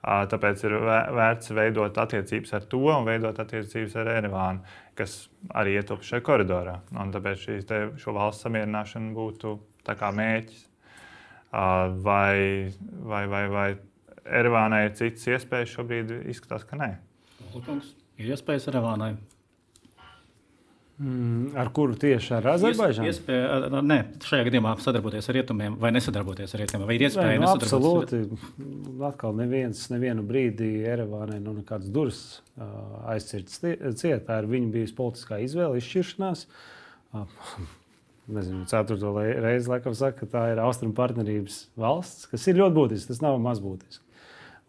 Tāpēc 0.00 0.62
ir 0.64 0.74
vērts 0.80 1.52
veidot 1.52 1.98
attiecības 2.00 2.54
ar 2.56 2.64
to 2.72 2.80
un 2.88 3.04
veidot 3.04 3.36
attiecības 3.42 3.96
ar 4.00 4.08
Erevānu, 4.14 4.62
kas 4.96 5.26
arī 5.52 5.76
ietilpst 5.76 6.14
šajā 6.14 6.24
koridorā. 6.24 6.78
Un 6.96 7.12
tāpēc 7.12 7.44
te, 7.68 7.82
šo 8.00 8.14
valsts 8.16 8.46
samierināšana 8.46 9.12
būtu 9.16 9.58
mērķis. 9.90 10.64
Vai, 11.50 12.70
vai, 13.12 13.24
vai, 13.26 13.44
vai 13.52 13.68
Erevānai 14.24 14.86
ir 14.86 14.96
citas 14.96 15.26
iespējas? 15.26 15.74
Šobrīd 15.76 16.14
izskatās, 16.30 16.64
ka 16.64 16.78
nē. 16.80 16.94
Ir 18.20 18.32
iespējas 18.32 18.70
Erevānai 18.72 19.14
Mm, 21.00 21.54
ar 21.56 21.70
kuru 21.72 21.94
tieši 21.96 22.34
ar 22.36 22.46
Azerbaidžānu? 22.52 23.08
Iespēja, 23.08 23.68
nē, 23.80 23.96
šajā 24.20 24.44
gadījumā 24.50 24.74
sadarboties 24.84 25.30
ar 25.30 25.38
rietumiem 25.38 25.78
vai 25.80 25.94
nesadarboties 25.96 26.52
ar 26.52 26.60
rietumiem. 26.60 26.84
Vai 26.90 26.96
ir 26.98 27.04
iespēja 27.06 27.38
nu, 27.40 27.48
absolūti. 27.48 28.20
Atkal 29.08 29.32
neviens, 29.38 29.80
nevienu 29.88 30.26
brīdi 30.28 30.68
Erevānai 30.92 31.38
nu, 31.40 31.54
nekādas 31.56 31.88
durvis 31.94 32.20
aizcirtas 33.08 33.62
cietā. 33.96 34.36
Ar 34.36 34.50
viņu 34.50 34.68
bija 34.74 34.92
politiskā 34.98 35.40
izvēle, 35.46 35.80
izšķiršanās. 35.80 36.44
Nezinu, 38.36 38.66
ceturto 38.68 39.14
reizi 39.16 39.72
laikam 39.72 39.96
saka, 39.96 40.20
ka 40.20 40.30
tā 40.36 40.44
ir 40.52 40.60
austrumu 40.62 40.92
partnerības 41.00 41.62
valsts, 41.80 42.28
kas 42.30 42.44
ir 42.52 42.60
ļoti 42.60 42.76
būtiski. 42.76 43.14
Tas 43.14 43.24
nav 43.24 43.40
mazbūtiski. 43.40 44.04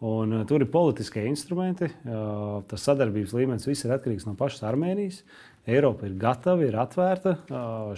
Un, 0.02 0.32
uh, 0.34 0.42
tur 0.48 0.64
ir 0.64 0.70
politiskie 0.72 1.22
instrumenti, 1.30 1.86
uh, 2.08 2.64
tas 2.66 2.82
sadarbības 2.88 3.36
līmenis 3.36 3.68
viss 3.68 3.86
ir 3.86 3.92
atkarīgs 3.94 4.26
no 4.26 4.34
pašas 4.38 4.64
Armēnijas. 4.66 5.20
Eiropa 5.66 6.08
ir 6.08 6.16
gatava, 6.18 6.64
ir 6.66 6.76
atvērta 6.78 7.36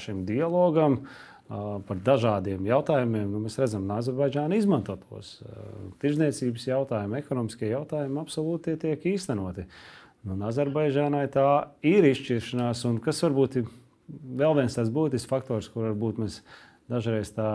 šim 0.00 0.24
dialogam 0.28 1.00
par 1.48 2.00
dažādiem 2.04 2.64
jautājumiem. 2.68 3.28
Nu, 3.30 3.40
mēs 3.44 3.56
redzam, 3.60 3.86
ka 3.88 4.00
Azerbaidžāna 4.02 4.58
izmanto 4.58 4.96
tos. 5.00 5.38
Tirzniecības 6.02 6.68
jautājumi, 6.70 7.20
ekonomiskie 7.20 7.70
jautājumi 7.72 8.20
absolūti 8.20 8.76
tiek 8.80 9.08
īstenoti. 9.14 9.66
Un 10.28 10.44
Azerbaidžānai 10.48 11.26
tā 11.32 11.48
ir 11.84 12.06
izšķiršanās, 12.08 12.84
un 12.88 13.00
kas 13.04 13.20
varbūt 13.26 13.58
ir 13.60 13.72
vēl 14.08 14.56
viens 14.60 14.76
tāds 14.76 14.92
būtisks 14.92 15.28
faktors, 15.28 15.68
kur 15.72 15.90
varbūt 15.90 16.20
mēs 16.24 16.40
dažreiz 16.92 17.32
tā, 17.36 17.50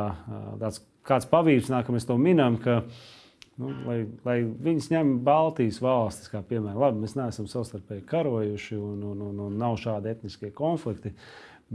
tāds 0.61 0.83
kāds 1.05 1.29
pavīds 1.29 1.69
nāk, 1.73 1.87
ka 1.87 1.93
mēs 1.93 2.05
to 2.09 2.17
minam. 2.21 2.57
Ka, 2.61 2.81
uh, 2.81 3.18
Nu, 3.59 3.73
lai, 3.83 3.97
lai 4.23 4.37
viņas 4.47 4.87
ņem 4.93 5.09
Baltijas 5.25 5.81
valstis, 5.83 6.29
kā 6.31 6.39
piemēram, 6.47 6.79
labi, 6.79 7.01
mēs 7.03 7.17
neesam 7.19 7.47
savstarpēji 7.51 8.05
karojuši 8.07 8.77
un, 8.79 9.01
un, 9.11 9.23
un, 9.25 9.41
un 9.49 9.57
nav 9.59 9.75
šādi 9.81 10.13
etniskie 10.13 10.53
konflikti, 10.55 11.11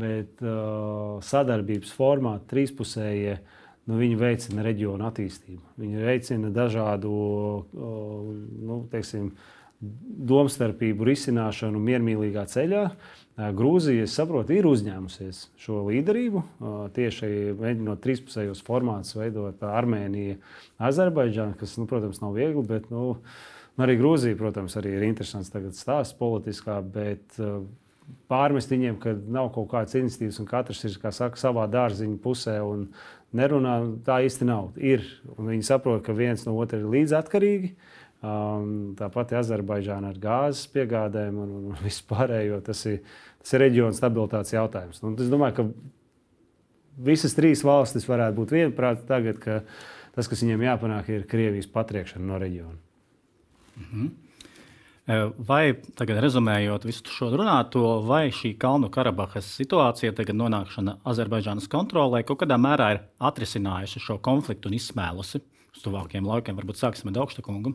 bet 0.01 0.40
uh, 0.40 1.20
sadarbības 1.25 1.92
formāti 1.94 2.49
trīspusējie. 2.55 3.37
Nu, 3.85 3.99
viņi 4.01 4.16
veicina 4.16 4.64
reģionu 4.64 5.05
attīstību. 5.05 5.75
Viņi 5.83 6.07
veicina 6.07 6.49
dažādu 6.57 7.11
uh, 7.12 8.31
nu, 8.64 8.79
teiksim, 8.88 9.35
domstarpību 9.81 11.07
risināšanu 11.11 11.81
miermīlīgā 11.83 12.47
ceļā. 12.51 12.85
Uh, 12.89 13.25
Grūzija, 13.35 14.05
es 14.07 14.13
saprotu, 14.15 14.55
ir 14.55 14.67
uzņēmusies 14.71 15.41
šo 15.59 15.81
līderību. 15.89 16.43
Tieši 16.95 17.31
mēģinot 17.59 17.99
trīspusējos 18.05 18.61
formātus 18.63 19.17
veidot 19.19 19.65
Armēniju, 19.67 20.37
Azerbaidžānu, 20.79 21.57
kas, 21.59 21.75
nu, 21.81 21.88
protams, 21.90 22.21
nav 22.23 22.37
viegli. 22.38 22.63
Bet, 22.69 22.87
nu, 22.94 23.17
arī 23.75 23.96
Grūzija, 23.98 24.38
protams, 24.38 24.77
arī 24.79 24.94
ir 24.94 25.07
interesants 25.09 25.51
stāsts 25.51 26.15
politiskā, 26.21 26.79
bet 26.79 27.35
pārmest 28.31 28.71
viņiem, 28.71 29.01
ka 29.03 29.17
nav 29.19 29.51
kaut 29.57 29.73
kādas 29.73 29.98
iniciatīvas 29.98 30.38
un 30.38 30.51
katrs 30.53 30.85
ir 30.87 30.94
saka, 30.94 31.40
savā 31.40 31.67
dārziņa 31.73 32.21
pusē 32.23 32.61
un 32.63 32.87
nerunā, 33.35 33.81
tā 34.07 34.21
īsti 34.29 34.46
nav. 34.46 34.77
Ir, 34.79 35.03
un 35.35 35.51
viņi 35.51 35.67
saprot, 35.67 36.05
ka 36.07 36.15
viens 36.15 36.46
no 36.46 36.55
otra 36.63 36.79
ir 36.79 36.87
līdzatkarīgi. 36.87 37.75
Um, 38.25 38.94
tāpat 38.96 39.35
Azerbaidžāna 39.37 40.14
ar 40.14 40.18
gāzes 40.20 40.64
piegādēm 40.72 41.37
un, 41.42 41.50
un 41.58 41.75
vispārējo. 41.85 42.62
Tas 42.64 42.81
ir, 42.88 43.02
tas 43.42 43.52
ir 43.56 43.64
reģiona 43.66 43.96
stabilitātes 43.96 44.54
jautājums. 44.54 45.02
Un 45.04 45.18
es 45.20 45.29
domāju, 45.33 45.58
ka 45.58 47.04
visas 47.10 47.37
trīs 47.37 47.64
valstis 47.66 48.08
varētu 48.08 48.38
būt 48.38 48.54
vienprātas 48.56 49.04
tagad, 49.10 49.42
ka 49.42 49.60
tas, 50.14 50.31
kas 50.31 50.40
viņiem 50.40 50.64
jāpanāk, 50.70 51.10
ir 51.12 51.29
Krievijas 51.29 51.68
patriekšana 51.75 52.25
no 52.31 52.40
reģiona. 52.40 52.79
Mm 53.77 53.88
-hmm. 53.92 54.12
Vai 55.44 55.75
tagad 55.98 56.22
rezumējot 56.25 56.85
visu 56.88 57.02
šo 57.12 57.29
runāto, 57.37 58.06
vai 58.08 58.31
šī 58.31 58.56
Kalnu 58.56 58.88
Karabahas 58.88 59.44
situācija, 59.60 60.14
tagad 60.16 60.37
nonākšana 60.37 60.96
Azerbaidžānas 61.04 61.68
kontrolē, 61.68 62.25
kaut 62.25 62.40
kādā 62.40 62.56
mērā 62.56 62.92
ir 62.94 63.00
atrisinājusi 63.20 64.00
šo 64.00 64.18
konfliktu 64.18 64.68
un 64.68 64.75
izsmēlusi 64.75 65.42
uz 65.77 65.83
tuvākiem 65.83 66.25
laikiem? 66.25 66.56
Varbūt 66.56 66.81
sāksim 66.81 67.08
ar 67.08 67.12
Daugsta 67.12 67.42
kungu. 67.42 67.75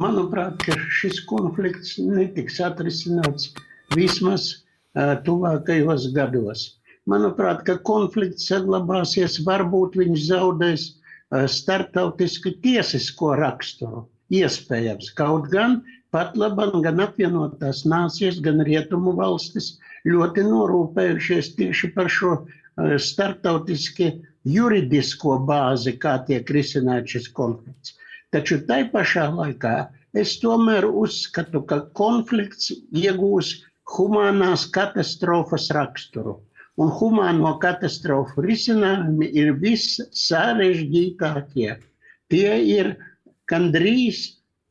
Manuprāt, 0.00 0.62
šis 0.96 1.18
konflikts 1.28 1.98
netiks 2.00 2.54
atrisināts 2.64 3.50
vismaz 3.92 4.46
uh, 4.48 5.12
tuvākajos 5.26 6.06
gados. 6.16 6.62
Manuprāt, 7.10 7.60
ka 7.66 7.74
konflikts 7.84 8.48
saglabāsies, 8.48 9.36
varbūt 9.44 9.98
viņš 10.00 10.24
zaudēs 10.30 10.86
uh, 10.88 11.44
starptautisku 11.44 12.54
tiesisko 12.64 13.34
raksturu 13.42 14.06
iespējams. 14.32 15.12
Kaut 15.20 15.52
gan 15.52 15.82
pat 16.16 16.32
labam 16.32 16.80
gan 16.86 17.04
apvienotās 17.04 17.84
nācijas, 17.84 18.40
gan 18.40 18.64
rietumu 18.64 19.12
valstis 19.20 19.74
ļoti 20.08 20.48
norūpējušies 20.48 21.54
tieši 21.60 21.92
par 21.98 22.08
šo 22.08 22.38
uh, 22.40 22.96
starptautiski 22.96 24.14
juridisko 24.48 25.42
bāzi, 25.44 25.98
kā 26.00 26.22
tiek 26.24 26.56
risināts 26.56 27.18
šis 27.18 27.34
konflikts. 27.36 27.99
Taču 28.34 28.56
tai 28.66 28.82
pašā 28.92 29.24
laikā 29.34 29.74
es 30.22 30.30
tomēr 30.42 30.84
uzskatu, 30.88 31.58
ka 31.70 31.76
konflikts 32.00 32.66
iegūs 33.02 33.48
humanās 33.96 34.62
katastrofas 34.76 35.64
raksturu. 35.76 36.34
Un 36.80 36.88
humāno 36.98 37.52
katastrofu 37.62 38.36
risinājumi 38.46 39.26
ir 39.42 39.48
vissarežģītākie. 39.64 41.70
Tie 42.30 42.52
ir 42.76 42.86
gandrīz 43.50 44.16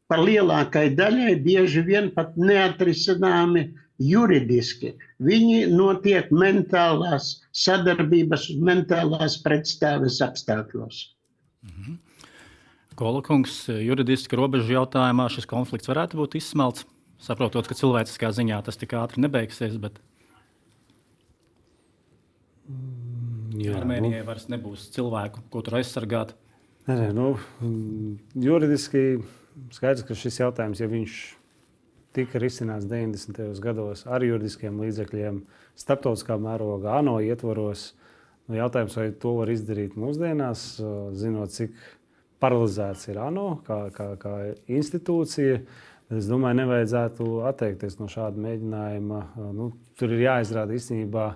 par 0.09 0.19
lielākai 0.25 0.87
daļai 0.97 1.33
bieži 1.45 1.81
vien 1.91 2.05
pat 2.15 2.29
neatrisināmi 2.39 3.63
juridiski. 3.99 4.89
Viņi 5.19 5.59
notiek 5.75 6.31
mentālās 6.31 7.25
sadarbības, 7.65 8.43
mentālās 8.71 9.33
pretstāves 9.43 10.21
apstākļos. 10.23 10.95
Mhm. 11.67 11.93
Kolakungs, 12.99 13.69
juridiski 13.71 14.35
robežu 14.35 14.73
jautājumā 14.75 15.29
šis 15.31 15.47
konflikts 15.47 15.87
varētu 15.87 16.19
būt 16.19 16.35
izsmelts. 16.41 16.83
Saprotot, 17.19 17.67
ka 17.67 17.75
cilvēciskā 17.75 18.31
ziņā 18.35 18.59
tas 18.63 18.79
tik 18.79 18.95
ātri 18.95 19.23
nebeigsies, 19.23 19.75
bet 19.79 19.99
Jā, 23.59 23.79
Armēnijai 23.79 24.21
nu... 24.21 24.27
vairs 24.27 24.47
nebūs 24.51 24.85
cilvēku, 24.93 25.43
ko 25.51 25.63
tur 25.65 25.79
aizsargāt. 25.79 26.35
Nē, 26.87 26.95
nē, 26.95 27.07
nu, 27.15 27.31
juridiski 28.39 29.21
skaidrs, 29.75 30.05
ka 30.07 30.17
šis 30.17 30.39
jautājums, 30.41 30.81
ja 30.81 30.87
viņš 30.89 31.17
tika 32.15 32.41
risināts 32.41 32.87
90. 32.89 33.59
gados 33.63 34.05
ar 34.09 34.25
juridiskiem 34.25 34.79
līdzekļiem, 34.81 35.41
starptautiskā 35.79 36.39
mērogā, 36.41 36.95
ANO 37.01 37.19
ietvaros, 37.25 37.91
nu, 38.47 38.57
jautājums, 38.57 38.95
vai 38.97 39.09
to 39.23 39.35
var 39.41 39.51
izdarīt 39.53 39.97
mūsdienās, 39.99 40.65
zinot, 41.19 41.53
cik 41.57 41.75
paralizēts 42.39 43.09
ir 43.11 43.19
ANO 43.21 43.59
kā, 43.67 43.79
kā, 43.95 44.09
kā 44.21 44.33
institūcija. 44.71 45.61
Es 46.09 46.25
domāju, 46.25 46.57
nevajadzētu 46.63 47.25
atteikties 47.45 47.99
no 47.99 48.07
šāda 48.09 48.41
mēģinājuma. 48.41 49.21
Nu, 49.53 49.69
tur 49.99 50.15
ir 50.15 50.23
jāizrāda 50.25 50.73
īstenībā 50.73 51.27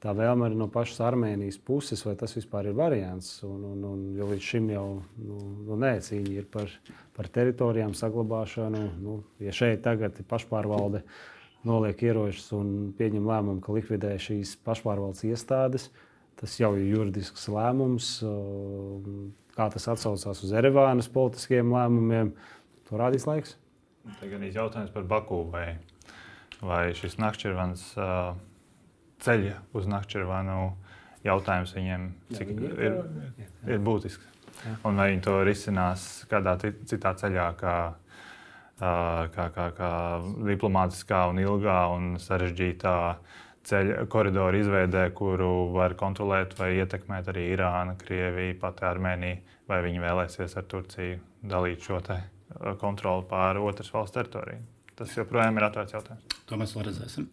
tā 0.00 0.12
vēlme 0.16 0.46
arī 0.46 0.58
no 0.60 0.66
pašas 0.72 1.00
Armēnijas 1.08 1.56
puses, 1.64 2.02
vai 2.04 2.14
tas 2.20 2.34
vispār 2.36 2.70
ir 2.70 2.76
variants. 2.76 3.38
Un, 3.46 3.64
un, 3.72 3.82
un, 3.88 4.04
jo 4.16 4.28
līdz 4.28 4.46
šim 4.52 4.70
jau 4.74 4.86
nu, 5.16 5.40
nu, 5.68 5.80
nē, 5.80 5.94
cīņa 6.04 6.36
ir 6.36 6.46
par, 6.52 6.72
par 7.16 7.28
teritorijām 7.32 7.96
saglabāšanu. 7.96 8.86
Nu, 9.00 9.18
ja 9.40 9.56
šeit 9.56 9.84
tagad 9.84 10.20
ir 10.20 10.28
pašpārvalde 10.28 11.04
noliek 11.68 12.04
ieročus 12.04 12.48
un 12.56 12.92
pieņem 12.96 13.28
lēmumu, 13.28 13.60
ka 13.64 13.76
likvidē 13.76 14.14
šīs 14.20 14.54
pašpārvaldes 14.64 15.26
iestādes, 15.28 15.90
tas 16.40 16.56
jau 16.56 16.72
ir 16.78 16.88
juridisks 16.94 17.48
lēmums. 17.52 18.14
Kā 19.60 19.68
tas 19.68 19.90
atsaucās 19.92 20.44
uz 20.46 20.52
Erevānas 20.56 21.10
politiskiem 21.12 21.68
lēmumiem, 21.74 22.32
to 22.88 22.96
rādīs 22.96 23.28
laiks. 23.28 23.58
Tagad 24.22 24.40
ir 24.40 24.54
jautājums 24.56 24.94
par 24.94 25.04
Baku 25.04 25.42
vai, 25.52 25.74
vai 26.64 26.86
šis 26.96 27.20
Nakšķervans. 27.20 27.90
Uh 28.00 28.46
ceļa 29.24 29.56
uz 29.76 29.88
Nakčervānu 29.90 30.58
jautājums 31.26 31.74
viņiem 31.76 32.06
cik, 32.32 32.52
jā, 32.54 32.70
ir, 32.88 32.98
ir, 33.40 33.50
ir 33.74 33.82
būtisks. 33.84 34.28
Jā. 34.60 34.74
Un 34.88 35.00
vai 35.00 35.10
viņi 35.12 35.24
to 35.24 35.36
risinās 35.46 36.06
kādā 36.30 36.56
citā 36.60 37.12
ceļā, 37.16 37.46
kā, 37.60 37.76
kā, 38.80 39.46
kā, 39.56 39.66
kā 39.76 39.92
diplomātiskā, 40.48 41.26
un 41.32 41.40
ilgā 41.42 41.78
un 41.94 42.14
sarežģītā 42.20 42.96
ceļa 43.68 44.06
koridoru 44.10 44.60
izveidē, 44.60 45.06
kuru 45.16 45.70
var 45.74 45.94
kontrolēt 45.98 46.56
vai 46.58 46.72
ietekmēt 46.80 47.28
arī 47.32 47.50
Irāna, 47.54 47.96
Krievija, 48.00 48.56
pati 48.60 48.86
Armēnija, 48.88 49.40
vai 49.70 49.82
viņi 49.86 50.02
vēlēsies 50.02 50.56
ar 50.56 50.66
Turciju 50.70 51.18
dalīt 51.50 51.84
šo 51.86 52.00
kontroli 52.80 53.26
pār 53.30 53.60
otras 53.62 53.92
valsts 53.94 54.16
teritoriju. 54.16 54.64
Tas 54.98 55.12
joprojām 55.16 55.56
ir 55.56 55.68
atvērts 55.68 55.94
jautājums. 55.96 56.40
To 56.48 56.58
mēs 56.60 56.74
vēl 56.76 56.90
redzēsim. 56.90 57.30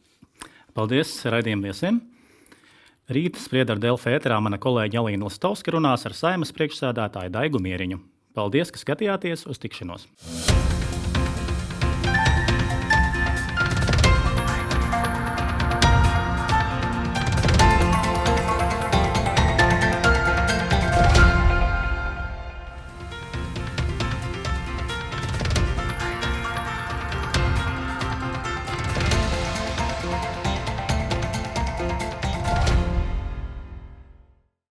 Paldies 0.77 1.17
raidījuma 1.25 1.71
viesiem! 1.71 1.99
Rīt 3.11 3.39
spriedzi 3.39 3.71
ar 3.71 3.79
Delfa 3.79 4.11
ēterā 4.17 4.37
mana 4.43 4.59
kolēģe 4.59 4.99
Alīna 4.99 5.29
Lastovska 5.29 5.71
runās 5.71 6.03
ar 6.07 6.15
saimas 6.15 6.51
priekšsēdētāju 6.55 7.31
Daigu 7.33 7.63
Mieriņu. 7.63 8.01
Paldies, 8.35 8.73
ka 8.75 8.83
skatījāties 8.83 9.47
uz 9.49 9.63
tikšanos! 9.63 10.09